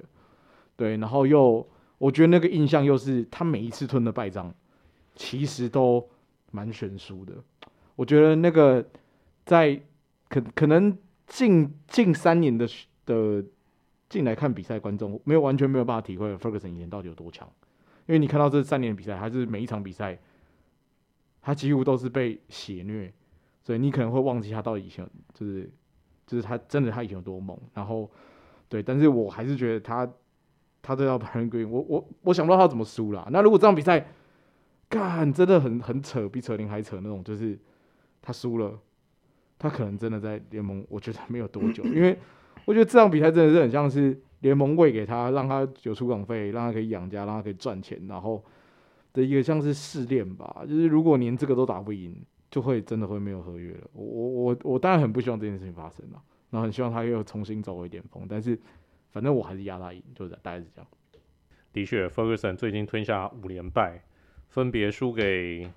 [0.74, 4.54] 对，然后又我觉得那个印象又是他每一次吞的败仗，
[5.14, 6.08] 其实都
[6.50, 7.34] 蛮悬殊的。
[7.94, 8.82] 我觉得那个
[9.44, 9.78] 在
[10.30, 10.96] 可可能
[11.26, 12.66] 近近三年的
[13.04, 13.44] 的
[14.08, 17.46] 进来看比赛观众没有完全没有办法体会 Ferguson 以前到底有多强，
[18.06, 20.18] 因为你看到这三年的比赛，还是每一场比赛。
[21.44, 23.12] 他几乎都是被血虐，
[23.64, 25.68] 所以你可能会忘记他到底以前就是，
[26.24, 27.58] 就是他真的他以前有多猛。
[27.74, 28.08] 然后，
[28.68, 30.08] 对，但是我还是觉得他，
[30.80, 33.28] 他这套 Baron Green，我我我想不到他怎么输了。
[33.32, 34.06] 那如果这场比赛，
[34.88, 37.58] 干真的很很扯，比扯铃还扯那种，就是
[38.20, 38.78] 他输了，
[39.58, 42.16] 他可能真的在联盟，我觉得没有多久，因为
[42.64, 48.40] 我觉得这场比赛真的是很像是联盟喂给他，让他有出场费，让他可以养家，让他可以赚钱，然后。
[49.12, 52.14] 的一个像是试炼吧，就是如果连这个都打不赢，
[52.50, 53.90] 就会真的会没有合约了。
[53.92, 58.58] 我我我我当然很不希望这件事情发生了，然后很希望他又重新走回巅峰，但是
[59.10, 60.86] 反正我还是压他赢，就是大概是这样。
[61.72, 64.02] 的确，Ferguson 最近吞下五连败，
[64.48, 65.70] 分别输给，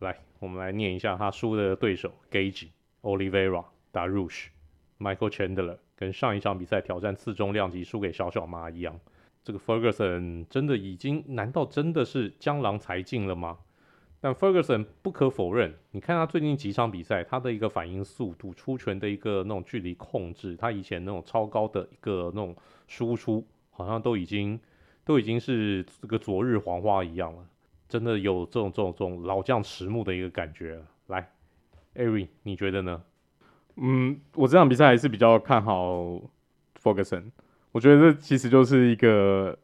[0.00, 2.68] 来，我们来念一下他输的对手：Gage、
[3.02, 4.46] Olivera、Darush、
[4.98, 8.98] Michael Chandler，跟上一场比赛挑战次中量级输给小小马一样。
[9.44, 13.58] 这个 Ferguson 真的已经，难道真的是江郎才尽了吗？
[14.20, 22.54] 但 Ferguson 不可否认，你看他最近几场比赛，他的一个反应速度、出拳的一个那种距离控制，他以前那种超高的一个那种
[22.86, 24.60] 输出，好像都已经
[25.04, 27.44] 都已经是这个昨日黄花一样了，
[27.88, 30.80] 真的有这种这种这种老将迟暮的一个感觉。
[31.08, 31.28] 来
[31.96, 33.02] ，Ari，你觉得呢？
[33.74, 36.20] 嗯，我这场比赛还是比较看好
[36.80, 37.32] Ferguson。
[37.72, 39.58] 我觉得这其实就是一个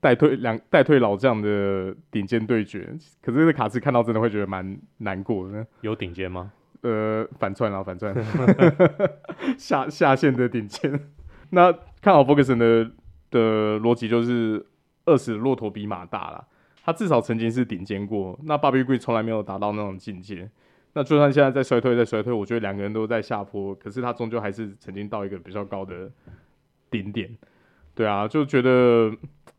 [0.00, 2.88] 代退两代退老将的顶尖对决，
[3.20, 5.66] 可是这个卡斯看到真的会觉得蛮难过的。
[5.82, 6.52] 有顶尖吗？
[6.82, 8.14] 呃，反串啊，反串，
[9.58, 11.08] 下下线的顶尖。
[11.50, 12.90] 那看好 Ferguson 的
[13.30, 14.64] 的逻辑就是
[15.04, 16.46] 饿死骆驼比马大啦，
[16.82, 18.38] 他至少曾经是顶尖过。
[18.44, 20.48] 那 Bobby Green 从来没有达到那种境界。
[20.92, 26.10] 那就算现在在衰退，在衰退，我觉得两个人都在下坡，可是他终究还是曾经到一个比较高的。
[26.90, 27.36] 顶点，
[27.94, 29.10] 对啊，就觉得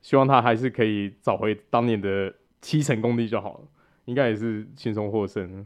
[0.02, 3.68] 希望他还是可以找回当年的七成功力就好了，
[4.06, 5.66] 应该也是轻松获胜。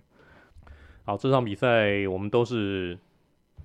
[1.03, 2.97] 好，这场比赛我们都是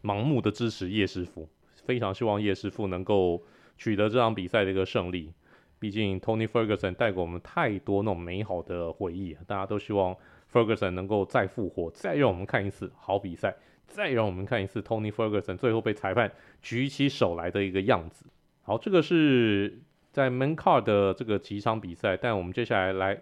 [0.03, 1.49] 盲目的支持叶师傅，
[1.85, 3.43] 非常希望叶师傅能够
[3.77, 5.33] 取得这场比赛的一个胜利。
[5.79, 10.15] 毕竟 Tony Ferguson 带给我们太多那种美好的回忆，大家都希望
[10.53, 13.57] Ferguson 能够再复活，再让我们看一次好比赛，
[13.91, 16.31] 再让我们看一次 Tony Ferguson 最后被裁判
[16.63, 18.25] 举起手来的一个样子。
[18.63, 19.81] 好，这个是
[20.13, 23.21] 在 Main Car 的这个几场比赛，但我们接下来来，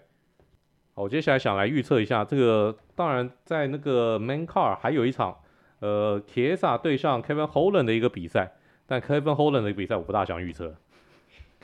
[0.94, 2.76] 好，我接下来想来预测一下这个。
[2.94, 5.38] 当然，在那个 Main Car 还有一场，
[5.80, 8.52] 呃，Chiesa 对上 Kevin Holland 的一个比赛，
[8.86, 10.76] 但 Kevin Holland 的比赛我不大想预测。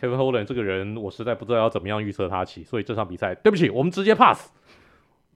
[0.01, 4.51] Kevin Holland 这个人，我实在不知道要怎么样预测他起，所以这场比赛对不起，我们直接 pass。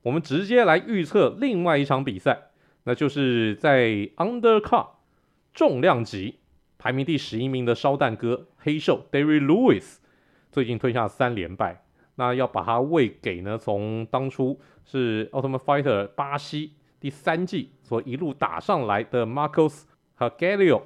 [0.03, 2.48] 我们直接来预测另外一场比赛，
[2.89, 4.87] 那就是在 Undercar
[5.53, 6.39] 重量级
[6.79, 9.97] 排名第十一名的烧蛋哥黑兽 Derry Lewis
[10.51, 19.83] 最近吞下三连败，那要把他喂给呢，从当初是 Ultimate Fighter 巴西第三季所一路打上来的 Marcos
[20.15, 20.85] 和 Galio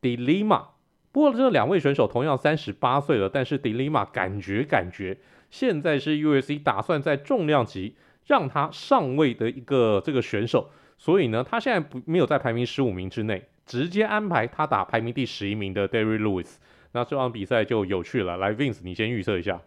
[0.00, 0.68] Delima，。
[1.12, 5.18] 不过这两位选手同样三十八岁了，但是 De Lima 感觉感觉
[5.50, 16.56] 现在是 U.S.C 打算在重量级让他上位的一个这个选手，所以呢，他现在不没有在排名十五名之内，直接安排他打排名第十一名的 Derry Lewis。
[16.92, 19.58] 那这场比赛就有趣了，来 Vince 你先预测一下。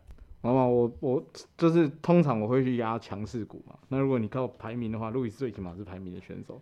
[0.44, 1.26] 妈妈，我我
[1.58, 3.74] 就是通常我会去压强势股嘛。
[3.88, 6.62] 那如果你靠排名的话，路易斯最起码是排名的选手，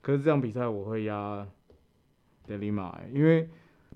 [0.00, 1.46] 可是这场比赛我会压
[2.48, 3.46] De Lima，因为。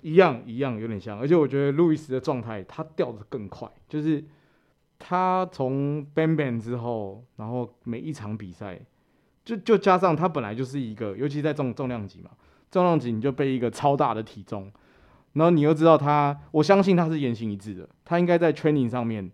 [0.03, 4.23] 一样一样有点像，而且我觉得路易斯的状态他掉的更快，就是
[4.97, 8.81] 他从 ban ban 之后，然后每一场比赛，
[9.43, 12.31] 就就加上他本来就是一个，尤其在重重量级嘛，
[12.69, 14.71] 重量级你就背一个超大的体重，
[15.33, 19.29] 然后你又知道他，我相信他是言行一致的，他应该在 training 上面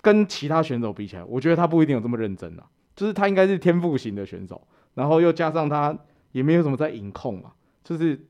[0.00, 5.96] 跟其他选手比起来，我觉得他不一定有这么认真啊，就是他应该是天赋型的选手，然后又加上他
[6.32, 8.26] 也没有什么在饮控嘛，就是。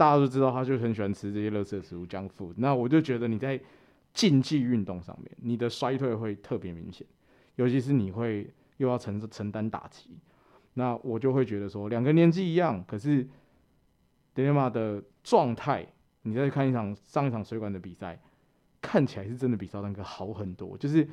[0.00, 2.54] 大家都知道，他就很喜欢吃这些垃圾食物，junk food。
[2.56, 3.60] 那我就觉得你在
[4.14, 7.06] 竞技运动上面，你的衰退会特别明显，
[7.56, 10.16] 尤其是你会又要承承担打击。
[10.74, 13.22] 那我就会觉得说，两个年纪一样，可是
[14.32, 15.86] 德雷玛的状态，
[16.22, 18.20] 你再看一场上一场水管的比赛，
[18.80, 20.76] 看起来是真的比赵丹哥好很多。
[20.78, 21.08] 就是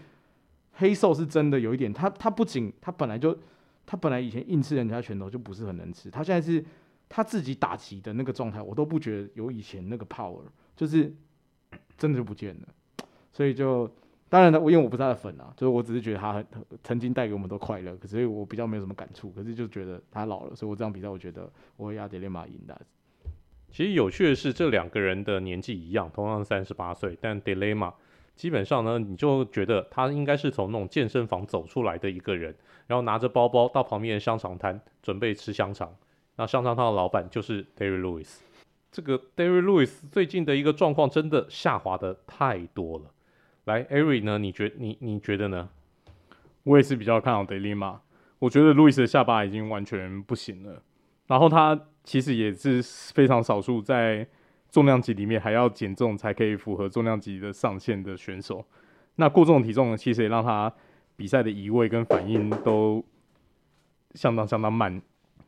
[0.73, 3.37] 黑瘦是真的有一点，他他不仅他本来就
[3.85, 6.63] 他本来以前硬吃人家拳头就不是很能吃，他现在是。
[7.09, 10.41] 他自己打击的那个状态，我都不觉得有以前那个 power，
[10.75, 11.09] 就是
[11.97, 12.67] 真的就不见了。
[13.31, 13.89] 所以就
[14.29, 16.45] 当然呢，我因为我不是他的粉啊，就是我只是觉得他很
[16.83, 19.29] 曾经带给我们都快乐，可是我比较没有什么感触。
[19.31, 22.79] 可是就觉得他老了，所以我这场比赛我觉得我会压德雷玛赢的。
[23.69, 27.93] 其实有趣的是，这两个人的年纪一样，同样三十八岁，但德雷玛
[28.35, 32.53] 基本上呢，你就觉得他应该是从那种健身房走出来的一个人，
[32.87, 35.93] 然后拿着包包到旁边的香肠摊准备吃香肠。
[36.35, 38.39] 那香肠摊的老板就是 Derrick Lewis，
[38.91, 43.05] 这个 Derrick Lewis 最近的一个状况真的下滑的太多了。
[43.67, 44.37] 来，Ari 呢？
[44.37, 45.67] 你觉你你觉得呢？
[46.63, 47.99] 我也是比较看好 De Lima，
[48.39, 50.81] 我觉得路易斯的下巴已经完全不行了。
[51.27, 52.81] 然后他其实也是
[53.13, 54.25] 非常少数在
[54.71, 58.65] 重量级里面还要减重才可以符合重量级的上限的选手。
[59.15, 60.73] 那过重体重呢，其实也让他
[61.17, 63.03] 比赛的移位跟反应都
[64.13, 65.01] 相当相当慢。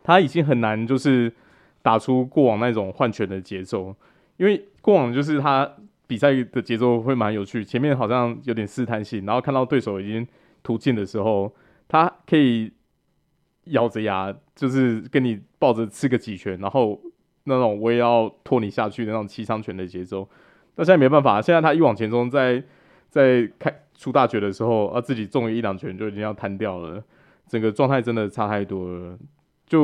[0.04, 1.34] 他已经很难，就是
[1.82, 3.96] 打出过往那种换拳的节奏，
[4.36, 5.72] 因为过往就是他
[6.10, 10.28] 比赛的节奏会蛮有趣，前面好像有点试探性，然后看到对手已经
[10.64, 11.54] 突进的时候，
[11.88, 12.74] 他可以
[13.66, 17.00] 咬着牙，就是跟你抱着吃个几拳，然后
[17.44, 20.28] 那种我也要拖你下去的那种七伤拳的节奏。
[20.78, 22.64] 那现在没办法，现在他一往前冲，在
[23.12, 27.04] 在开出大绝的时候，啊自己中了一两拳就已经要瘫掉了，
[27.48, 29.16] 整个状态真的差太多了。
[29.68, 29.84] 就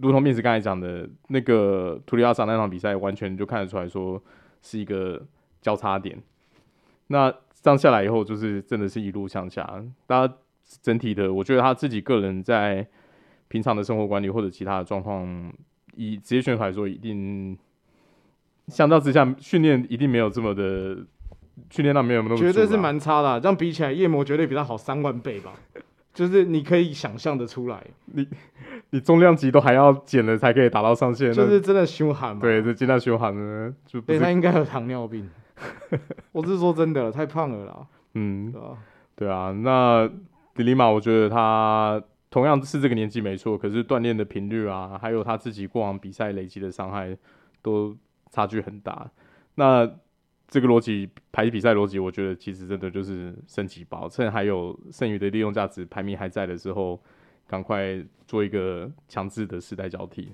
[0.00, 4.22] 如同面子刚才讲的那个图里亚萨那场比赛，完全就看得出来说
[4.66, 5.24] 是一个
[5.62, 6.20] 交叉点。
[7.06, 7.30] 那
[7.62, 9.62] 这样下来以后，就是真的是一路向下。
[10.06, 10.34] 大家
[10.82, 12.84] 整体的，我觉得他自己个人在
[13.46, 15.52] 平常的生活管理或者其他的状况，
[15.94, 17.56] 以职业选手来说，一定
[18.66, 20.96] 相较之下训练一定没有这么的
[21.70, 25.54] 训练量没有那么绝对是蛮差的，这样比起来，夜魔绝对比他好三万倍吧。
[26.16, 28.26] 就是你可以想象的出来，你
[28.88, 32.40] 你重量级都还要减了才可以达到上限，就是真的凶悍嘛？
[32.40, 35.28] 对，这真的凶悍呢，就对他应该有糖尿病。
[36.32, 37.86] 我是说真的，太胖了啦。
[38.14, 38.78] 嗯，对啊，
[39.14, 39.52] 对啊。
[39.52, 40.10] 那
[40.54, 47.14] 迪丽玛，我觉得他同样是这个年纪没错，可是锻炼的频率啊，还有他自己过往比赛累积的伤害，
[47.60, 47.94] 都
[48.30, 49.10] 差距很大。
[49.56, 49.86] 那
[50.48, 57.00] 这个逻辑排比赛逻辑，我觉得其实真的就是升级包，趁还有剩余的利用价值，排名还在的时候，
[57.46, 60.32] 赶快做一个强制的世代交替。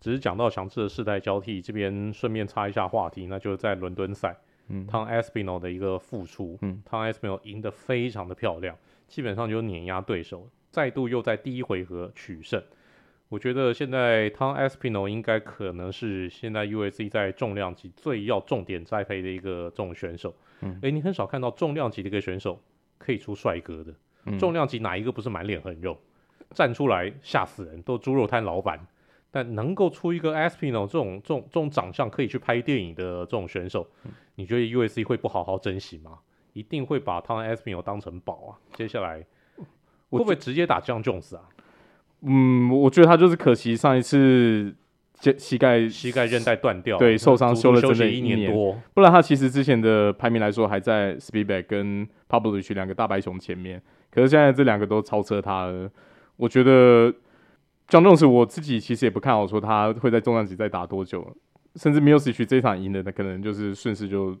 [0.00, 12.60] 只是讲到强制的世代交替，这边顺便插一下话题，那就是在伦敦赛，嗯，Tom Aspinall 的一个复出，嗯，Tom Aspinall 赢得非常的漂亮，基本上就碾压对手，再度又在第一回合取胜。
[13.32, 20.34] 我觉得现在 Tom Aspinall 应该可能是现在 USC 在重量级最要重点栽培的一个这种选手。
[20.60, 22.60] 嗯，诶，你很少看到重量级的一个选手
[22.98, 23.94] 可以出帅哥的。
[24.26, 25.98] 嗯、重量级哪一个不是满脸横肉，
[26.50, 28.78] 站出来吓死人，都猪肉摊老板。
[29.30, 36.18] 但能够出一个 Aspinall 这种这种这种长相可以去拍电影的这种选手，嗯、你觉得 USC 会不好好珍惜吗？
[36.52, 38.60] 一定会把 Tom Aspinall 当成宝啊！
[38.74, 39.24] 接下来
[40.10, 41.48] 会不会直接打 Jon Jones 啊？
[42.22, 44.74] 嗯，我觉得他就是可惜上一次
[45.14, 55.90] 肩膝盖膝盖韧带断掉，对，受伤休了整整一年多，不然他其实之前的排名来说还在 Speedback 跟 Pavlovich 两个大白熊前面，可是现在这两个都超车他了。
[56.36, 57.12] 我觉得
[57.88, 61.36] Jon Jones 我自己其实也不看好说他会在重量级再打多久，
[61.76, 64.36] 甚至 Miocic 这一场赢的，那可能就是顺势就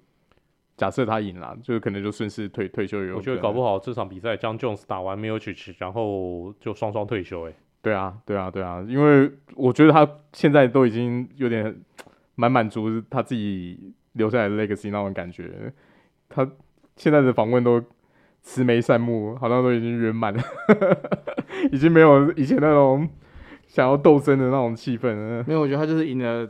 [0.76, 2.98] 假设他赢了，就可能就顺势退退休。
[3.14, 11.74] 我觉得搞不好这场比赛 Jon Jones 打完 Miocic 然后就双双退休，欸，对啊，对啊，对啊，因为我觉得他现在都已经有点
[12.36, 15.72] 蛮满足他自己留下来的 legacy 那种感觉。
[16.28, 16.48] 他
[16.96, 17.82] 现在的访问都
[18.40, 20.42] 慈眉善目，好像都已经圆满了，
[21.72, 23.08] 已经没有以前那种
[23.66, 25.44] 想要斗争的那种气氛了。
[25.46, 26.48] 没有，我觉得他就是赢了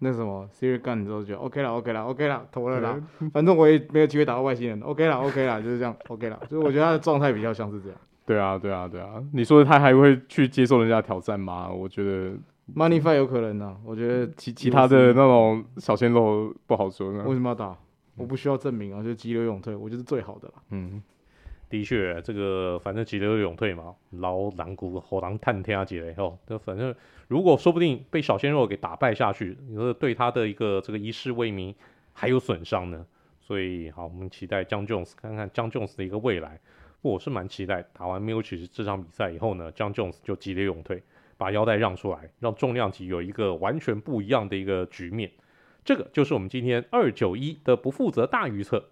[0.00, 3.00] 那什么 Siri Gane 之后就 OK 了，OK 了，OK 了，投了啦。
[3.32, 6.38] 反正我也没有机会打到外星人，OK 了，OK 了，就是这样，OK 了。
[6.50, 7.98] 就是我觉得他的状态比较像是这样。
[8.24, 9.22] 对啊，对啊，对啊！
[9.32, 11.68] 你说他还会去接受人家挑战吗？
[11.70, 12.30] 我觉得
[12.74, 13.76] Money Fight 有可能啊。
[13.84, 17.24] 我觉得其其他的那种小鲜肉不好说呢。
[17.26, 17.76] 为什么要打？
[18.14, 20.54] 我不需要证明啊，就急流勇退，我就是最好的了。
[20.70, 21.02] 嗯，
[21.68, 26.94] 的确，这个反正急流勇退嘛，老狼骨火狼探天啊，姐吼，那反正
[27.26, 31.74] 如果说不定被小鲜肉给打败下去，你说对他的一个这个一世威名
[32.12, 33.04] 还有损伤呢。
[33.40, 36.60] 所以好，我们期待 Jon Jones 看看 Jon Jones 的一个未来。
[37.04, 41.02] 我是蛮期待打完 Miocic 这场比赛以后呢，John Jones 就急流勇退，
[41.36, 45.28] 把腰带让出来，让重量级有一个完全不一样的一个局面。
[45.84, 48.84] 这个就是我们今天二九一的不负责大预测。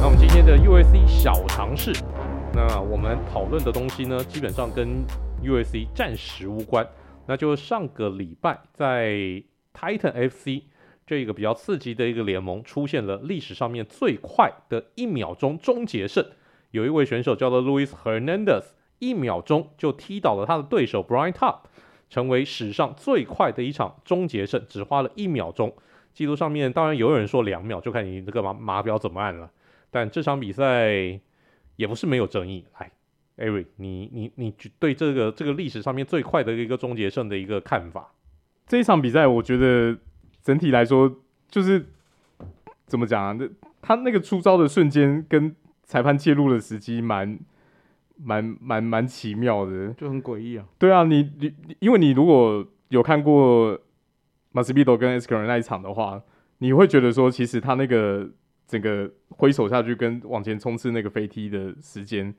[0.00, 1.92] 那我们今天的 UFC 小尝试，
[2.52, 5.06] 那我们讨论的东西呢，基本上跟
[5.44, 6.84] UFC 暂时无关。
[7.30, 9.12] 那就上个礼拜在
[9.72, 10.64] Titan FC
[11.06, 16.26] 这个比较刺激的一个联盟出现了历史上面最快的一秒钟终结胜，
[16.72, 18.64] 有一位选手叫做 Louis Hernandez，
[18.98, 21.58] 一秒钟就踢倒了他的对手 Brian Top，
[22.08, 25.72] 成为史上最快的一场终结胜，只花了一秒钟。
[26.12, 29.48] 记录上面当然有人说两秒，就看你这个码码表怎么按了。
[29.92, 31.20] 但这场比赛
[31.76, 32.90] 也不是没有争议，来。
[33.40, 38.12] Eric，你你你对这个这个历史上面最快的一个终结胜的一个看法？
[38.66, 39.98] 这一场比赛，我觉得
[40.42, 41.84] 整体来说就是
[42.86, 43.32] 怎么讲啊？
[43.32, 43.48] 那
[43.80, 47.38] 他那个出招的瞬间跟裁判介入的时机蛮
[48.16, 50.66] 蛮蛮蛮奇妙的，就很诡异啊。
[50.78, 53.80] 对啊，你你因为你如果有看过
[54.52, 56.22] 马斯比多跟 Askren 那一场的话，
[56.58, 58.28] 你会觉得说，其实他那个
[58.68, 62.34] 整个挥手下去跟往前冲刺那个飞踢的时间。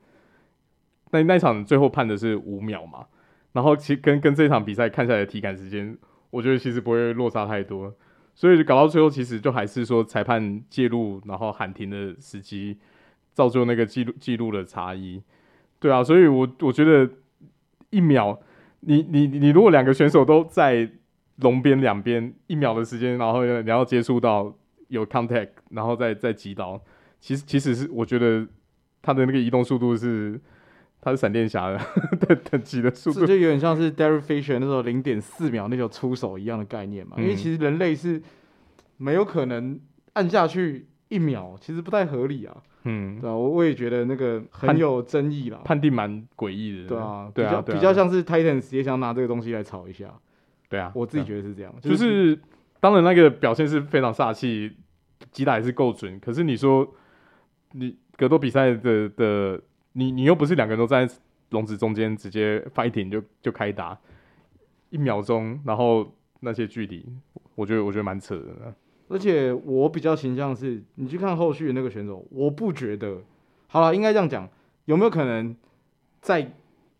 [1.12, 3.06] 那那场最后判的是五秒嘛，
[3.52, 5.96] 然后其跟跟这场比赛看下来体感时间，
[6.30, 7.94] 我觉得其实不会落差太多，
[8.34, 12.78] 所以搞到最后其实就还是说裁判介入，然后喊停的时机，
[13.34, 15.22] 造就那个记录记录的差异。
[15.78, 17.08] 对啊，所以我我觉得
[17.90, 18.40] 一秒，
[18.80, 20.90] 你你你如果两个选手都在
[21.36, 24.56] 龙边两边一秒的时间，然后你要接触到
[24.88, 26.80] 有 contact，然后再再击倒，
[27.20, 28.46] 其实其实是我觉得
[29.02, 30.40] 他的那个移动速度是。
[31.04, 37.16] 他是闪电侠的 等级的速度，这就有点像是 Derek Fisher 那时候零点四秒那种出手一样的概念嘛。
[37.18, 38.22] 嗯、因为其实人类是
[38.98, 39.80] 没有可能
[40.12, 42.56] 按下去一秒，其实不太合理啊。
[42.84, 46.88] 嗯，对啊，我我也觉得那个很有争议啦，判定蛮诡异的。
[46.88, 50.06] 对啊，对啊，比较比较像是 Titans 也想拿这个东西来炒一下。
[50.68, 51.74] 对啊，我自己觉得是这样。
[51.80, 52.38] 就是、就是、
[52.78, 54.76] 当然那个表现是非常煞气，
[55.32, 56.20] 击打也是够准。
[56.20, 56.88] 可是你说
[57.72, 59.60] 你格斗比赛的的。
[59.92, 61.14] 你你又不是两个人都站在
[61.50, 63.98] 笼子中间直接 fighting 就就开打，
[64.88, 67.06] 一秒钟，然后那些距离，
[67.54, 68.74] 我觉得我觉得蛮扯的。
[69.08, 73.20] 而且我比较形象是，你去看后续的那个选手，我不觉得。
[73.66, 74.48] 好了，应该这样讲，
[74.86, 75.54] 有没有可能
[76.22, 76.52] 再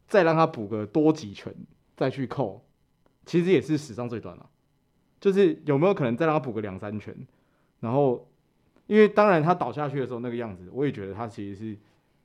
[0.07, 1.55] 再让他补个多几拳
[1.97, 2.63] 再去扣？
[3.25, 4.47] 其实也是史上最短了。
[5.19, 7.17] 就是有没有可能再让他补个两三拳？
[7.81, 8.29] 然后，
[8.87, 11.79] 因为当然他倒下去的时候那个样子，我也觉得他其实是。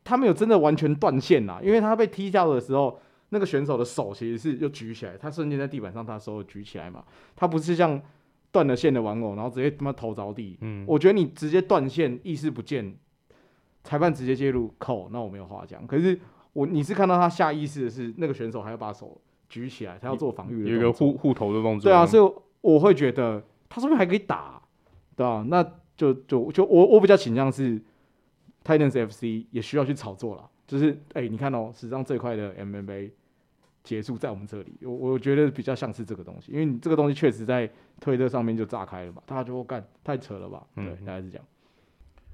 [0.07, 2.97] 他没有真的完全断线呐，因为他被踢掉的时候，
[3.27, 7.03] 那个选手的手其实是又举起来，他瞬间在地板上，他手举起来嘛，
[7.35, 8.01] 他不是像
[8.49, 10.57] 断了线的玩偶，然后直接他妈头着地。
[10.61, 12.95] 嗯，我觉得你直接断线，意识不见，
[13.83, 15.85] 裁判直接介入扣，那我没有话讲。
[15.85, 16.17] 可是
[16.53, 21.91] 我你是看到他下意识的是那个选手还要把手举起来，他要做防御，有一个护护头的动作。
[21.91, 24.61] 对啊，所以我会觉得他是不是还可以打，
[25.17, 25.45] 对吧、啊？
[25.49, 25.61] 那
[25.97, 27.81] 就就就我我比较倾向是。
[28.67, 33.11] Titans FC 也需要去炒作了，就是哎、欸，你看哦，史上最快的 MMA
[33.81, 37.69] 结束在我们这里，我我觉得比较像是这个东西，因为你这个东西确实在
[38.01, 40.67] 推特上面就炸开了嘛，大家就会干太扯了吧？
[40.75, 41.45] 对，嗯、大概是这样。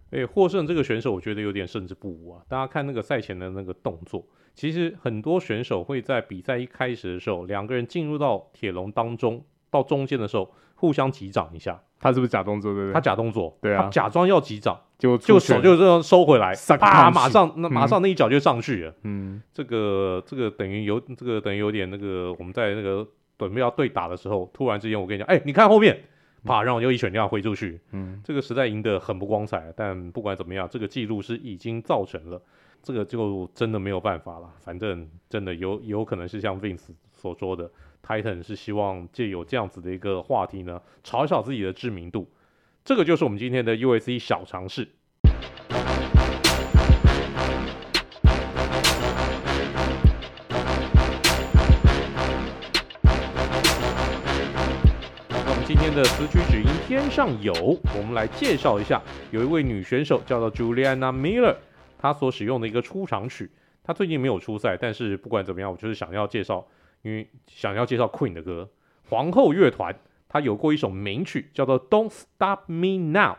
[0.09, 2.43] 哎、欸，获胜这个选手我觉得有点胜之不武啊！
[2.47, 4.25] 大家看那个赛前的那个动作，
[4.55, 11.81] 其实很多选手会在比赛一开始的时候，两个人进入到铁笼当中，到中间的时候互相击掌一下。
[12.03, 12.73] 他是不是假动作？
[12.73, 12.93] 对不对？
[12.93, 18.93] 他假动作，对啊，他假装要击掌，就就手就这样收回来，啪，马上那马上那一脚就上去了。
[19.03, 25.97] 嗯，这个这个等于有这个等于有点那个我们在那个准备要对打的时候，突然之间我跟你讲，哎，你看后面，
[26.43, 27.79] 啪，然后又一拳这样挥出去。
[27.91, 29.73] 嗯，这个实在赢得很不光彩。
[29.75, 32.41] 但不管怎么样，这个记录是已经造成了，
[32.81, 34.49] 这个就真的没有办法了。
[34.59, 37.71] 反正真的有有可能是像 Vince 所说的。
[38.05, 42.29] Titan 是希望借由这样子的一个话题呢，炒一炒自己的知名度。
[42.83, 44.89] 这个就是我们今天的 USC 小尝试。
[55.29, 59.01] 那我们今天的词曲只因天上有，我们来介绍一下，
[59.31, 61.55] 有一位女选手叫做 Juliana Miller，
[61.97, 63.49] 她所使用的一个出场曲。
[63.81, 66.67] 她最近没有出赛，但是不管怎么样，我就是想要介绍。
[67.03, 68.69] 因为想要介绍 Queen 的歌，
[69.09, 69.95] 皇后乐团，
[70.29, 73.37] 他有过一首名曲叫做《Don't Stop Me Now》。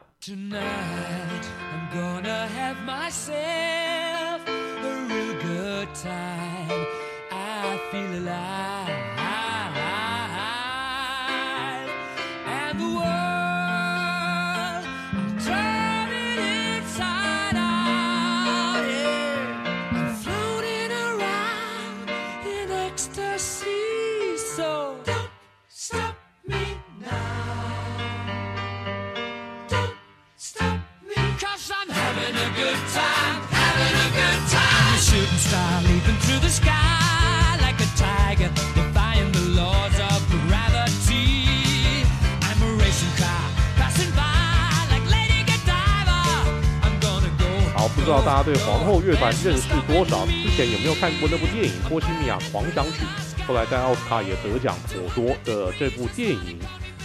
[47.76, 50.24] 好不知道大家对皇后乐团认识多少？
[50.26, 53.00] 之前有没有看过那部电影《波西米亚狂想曲》？
[53.46, 56.58] 后来在奥斯卡也得奖颇多的这部电影。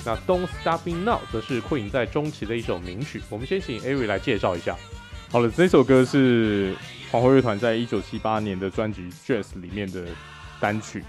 [0.06, 3.22] 那《Don't Stop Me Now》则是 Queen 在中期的一首名曲。
[3.30, 4.78] 我们先请 Ari 来介绍一下。
[5.30, 6.74] 好了，这首歌是
[7.12, 10.06] 皇后乐团在一九七八年的专辑《Jazz》里面的
[10.62, 11.04] 单曲。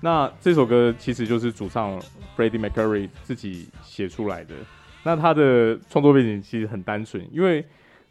[0.00, 2.00] 那这首歌其实就是主唱
[2.34, 4.54] Freddie Mercury 自己写出来的。
[5.02, 7.64] 那他的创作背景其实很单纯，因为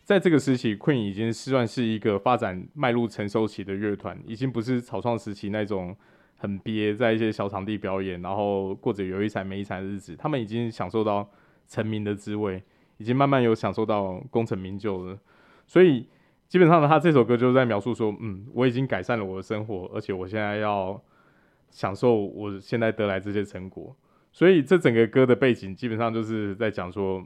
[0.03, 5.95] 在这个时期，Queen 已经算是一个发展迈入成熟期的乐团，已经不是草创时期那种
[6.41, 10.15] 很憋，在一些小场地表演，然后过着有一餐没一餐的日子。
[10.15, 11.29] 他们已经享受到
[11.67, 12.63] 成名的滋味，
[12.97, 15.19] 已经慢慢有享受到功成名就了。
[15.67, 16.07] 所以
[16.47, 20.99] 基本上呢，他这首歌就是在描述说，嗯，我已经改善了我的生活，而且我现在要
[21.69, 23.95] 享受我现在得来这些成果。
[24.31, 27.25] 所以这整个歌的背景基本上就是在讲说。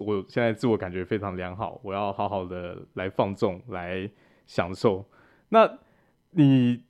[0.00, 4.08] 我现在自我感觉非常良好，我要好好的来放纵，来
[4.46, 5.04] 享受。
[5.48, 5.78] 那
[6.32, 6.84] 你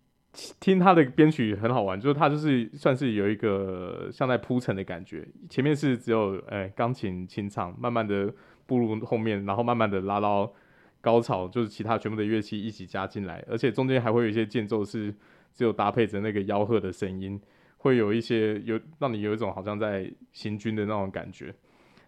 [0.60, 8.32] 听他的编曲很好玩，就是他就是算是有一个像在铺陈的感觉，前面是只有诶钢琴清唱，慢慢的
[8.66, 10.52] 步入后面，然后慢慢的拉到
[11.00, 15.12] 高潮，就是其他全部的乐器一起加进来，而且中间还会有一些间奏是
[15.52, 17.40] 只有搭配着那个吆喝的声音，
[17.78, 21.52] 会有一些有让你有一种好像在行军的那种感觉。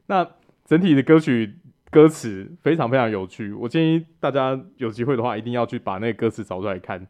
[0.07, 0.25] 那
[0.65, 1.57] 整体的歌曲
[1.91, 7.05] 歌词非常非常有趣，我建议大家有机会的话，一定要去把那个歌词找出来看。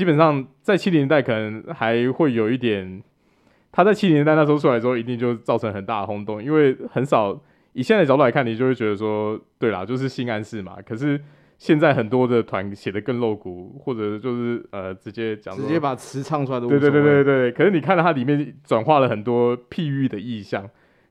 [0.00, 3.02] 基本上在七零年代可能还会有一点，
[3.70, 7.38] 他在七零年代那时候出来之后，一定就造成很大的轰动，因为很少
[7.74, 10.78] 以现在的角度来看，你就会觉得说，对啦，就是性暗示嘛。
[10.86, 11.20] 可是
[11.58, 17.52] 现在很多的团写的更露骨，或者就是呃直接讲，直接把词唱出来都对对对对对。
[17.52, 20.66] 可是你看到它里面转化了很多譬喻的意象。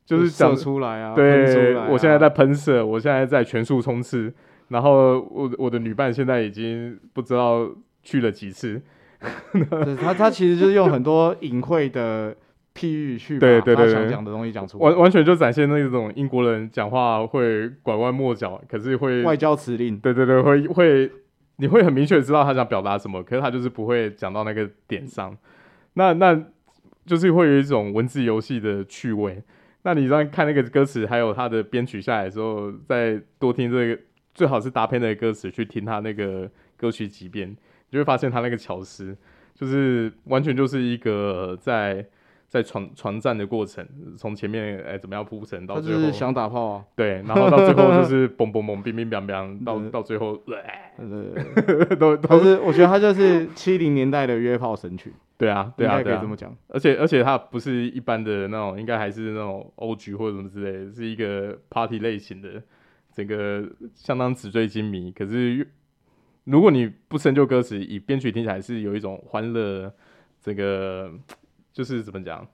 [0.06, 1.14] 就是讲出来啊！
[1.14, 4.34] 对，我现在在喷射，我现在在全速冲刺，
[4.70, 7.70] 然后我我的女伴现在已经不知道
[8.04, 8.82] 去了几次。
[10.00, 12.34] 他他其实就是用很多隐晦的
[12.74, 19.98] 譬喻去对对对对把他想讲的东西讲出来，完完全就展现那种英国人讲话会拐弯抹角，可是会外交辞令。
[20.00, 21.12] 对对对，会会
[21.58, 25.38] 你会很明确知道他想表达什么，可是他就是不会讲到那个点上。
[25.96, 26.42] 那那
[27.06, 29.44] 就是会有一种文字游戏的趣味。
[29.84, 34.02] 那你在看那个歌词，还有他的编曲下来的时候，再多听这个，
[34.34, 37.56] 最好是搭配那个歌词去听他那个歌曲几遍，
[37.90, 39.16] 你就会发现他那个巧思，
[39.54, 42.06] 就是完全就是一个在
[42.48, 43.88] 在传传战的过程，
[44.18, 50.36] 从前面哎怎么样铺陈到最后，想打炮啊，对，然后到最后就 是嘣嘣嘣，乒乒乓乓，到到最后，
[52.00, 55.14] 都都是我觉得他就是七零年代的约炮神曲。
[55.40, 56.54] 对啊，对啊，可以这么讲。
[56.68, 62.62] 而且而且他不是一般的那种，应该还是那种欧局或者什么之类的，是一个 Party 类型的，
[63.14, 63.64] 整个
[63.96, 65.14] 相当纸醉金迷。
[65.14, 65.66] 可是
[66.50, 69.94] 如果你不深究歌词，以编曲听起来是有一种欢乐，
[70.42, 71.12] 这个
[71.72, 72.48] 就是怎么讲？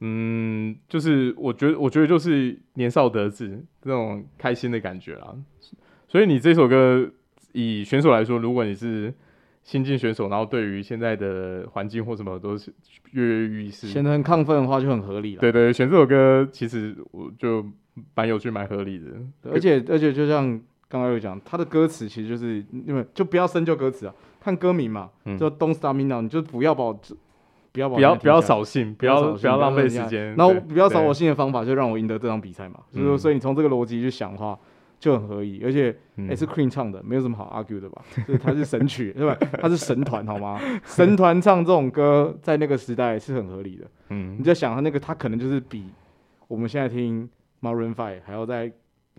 [0.00, 5.34] 嗯，就是我觉得我觉得就是年少得志这种开心的感觉啦。
[6.06, 7.10] 所以你这首歌
[7.52, 9.12] 以选手来说，如果你是
[9.64, 12.72] 新进选手，然后对于现在的环境或什么都是
[13.12, 15.40] 跃跃欲试，显得很亢奋的话，就很合理了。
[15.40, 17.66] 对对，选这首歌其实我就
[18.14, 19.06] 蛮有趣、蛮合理的。
[19.50, 26.92] 而且而且，就像刚刚有讲，他的歌词其实就是因为就不要深究歌词啊，看歌名嘛，嗯、就 Don't Stop Me Now，你就不要把我
[27.72, 30.34] 不要把我不要不要扫兴，不要不要浪费时间。
[30.36, 32.80] 然后不要扫我兴的方法，就让我赢得这场比赛嘛。
[32.90, 34.58] 所以说，所以你从这个逻辑去想的话。
[34.98, 38.02] 就很合理，而且也是 Queen 唱的，没有什么好 argue 的吧？
[38.26, 39.36] 就是他是神曲， 对吧？
[39.60, 40.58] 他是神团，好吗？
[40.86, 43.86] 神团唱这种歌，在那个时代是很合理的。
[44.08, 45.84] 嗯，你在想他那个，他可能就是比
[46.48, 47.28] 我们现在听
[47.60, 48.72] Maroon Five 还要在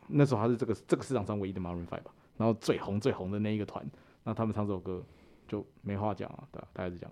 [0.08, 2.12] 那时候，他是这个这个市场上唯一的 Maroon Five 吧？
[2.38, 3.86] 然后最红最红的那一个团，
[4.24, 5.04] 那他们唱这首歌
[5.48, 6.62] 就没话讲啊，对？
[6.74, 7.12] 大概是这样。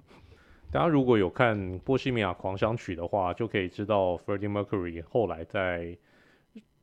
[0.72, 5.98] 大家如果有看《波西米亚狂想曲》的话，就可以知道 Freddie Mercury 后来在。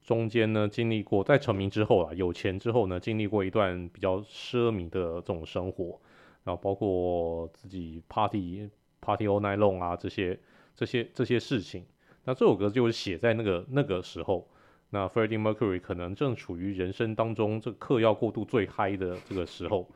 [0.02, 5.96] 中间呢，经历过在成名之后啊，有钱之后呢，经历过一段比较奢靡的这种生活，
[6.42, 8.68] 然后包括自己 party
[9.00, 10.36] party all night long 啊，这些
[10.74, 11.86] 这些这些事情。
[12.24, 14.48] 那这首歌就是写在那个那个时候，
[14.94, 19.88] 那 Freddie Mercury 可能正处于人生当中这个嗑药过度最嗨的这个时候，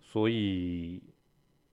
[0.00, 1.02] 所以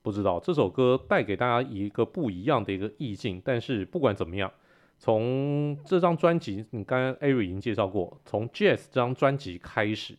[0.01, 3.41] 不知道这首歌带给大家一个不一样的一个意境。
[3.43, 4.51] 但是不管怎么样。
[4.97, 10.17] 从这张专辑，你刚刚艾瑞已经介绍过，从 Jazz 这张专辑开始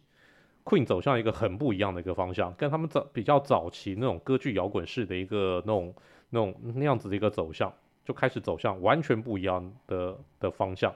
[0.64, 5.94] ，Queen 走向一个很不一样的一个方向，跟他们早比较早期那种歌剧摇滚式的一个那种
[6.28, 7.72] 那种那样子的一个走向，
[8.04, 10.94] 就开始走向完全不一样的的方向。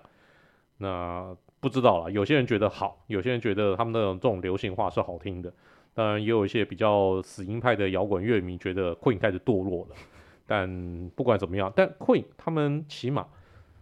[0.83, 5.53] 那不知道啦，有些人觉得好，有些人觉得他们的这种流行化是好听的，
[5.95, 9.95] 当然也有一些比较死硬派的摇滚乐迷觉得 Queen 开始堕落了。
[10.47, 13.26] 但不管怎么样，但 Queen 他们起码。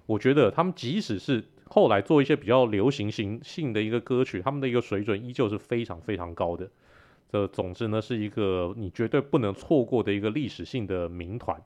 [0.07, 6.67] 我觉得他们即使是后来做一些比较流行性性的一个歌曲，他们的一个水准依旧是非常非常高的。
[7.31, 11.63] 这总之呢，是一个你绝对不能错过的一个历史性的名团。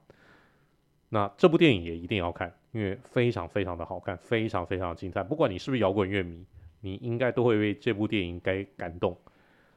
[1.10, 5.22] 那这部电影也一定要看，因为非常非常的好看，非常非常的精彩。
[5.22, 6.44] 不管你是不是摇滚乐迷，
[6.80, 9.16] 你应该都会为这部电影该感动。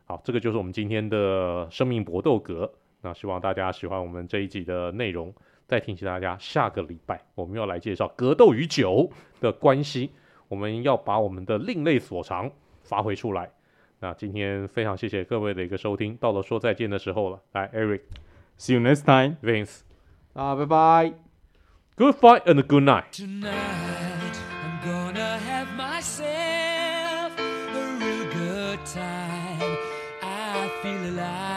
[0.05, 2.71] 好，这个就是我们今天的生命搏斗格。
[3.01, 5.33] 那希望大家喜欢我们这一集的内容。
[5.67, 10.11] 再提醒大家，下个礼拜我们要来介绍格斗与酒的关系，
[10.47, 12.51] 我们要把我们的另类所长
[12.83, 13.49] 发挥出来。
[13.99, 17.41] 那今天非常谢谢各位的一个收听，到了说再见的时候了。
[17.53, 19.81] 来，Eric，See you next time，Vince，
[20.33, 21.24] 啊，拜拜
[21.97, 23.13] Good fight and a good night.
[23.13, 29.77] Tonight, I'm gonna have myself a real good time.
[30.21, 31.55] I feel alive.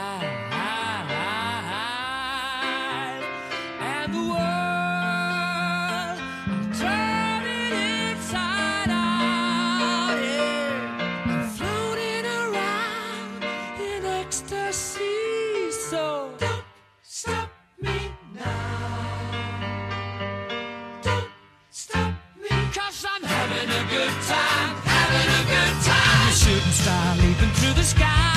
[27.79, 28.28] the sky.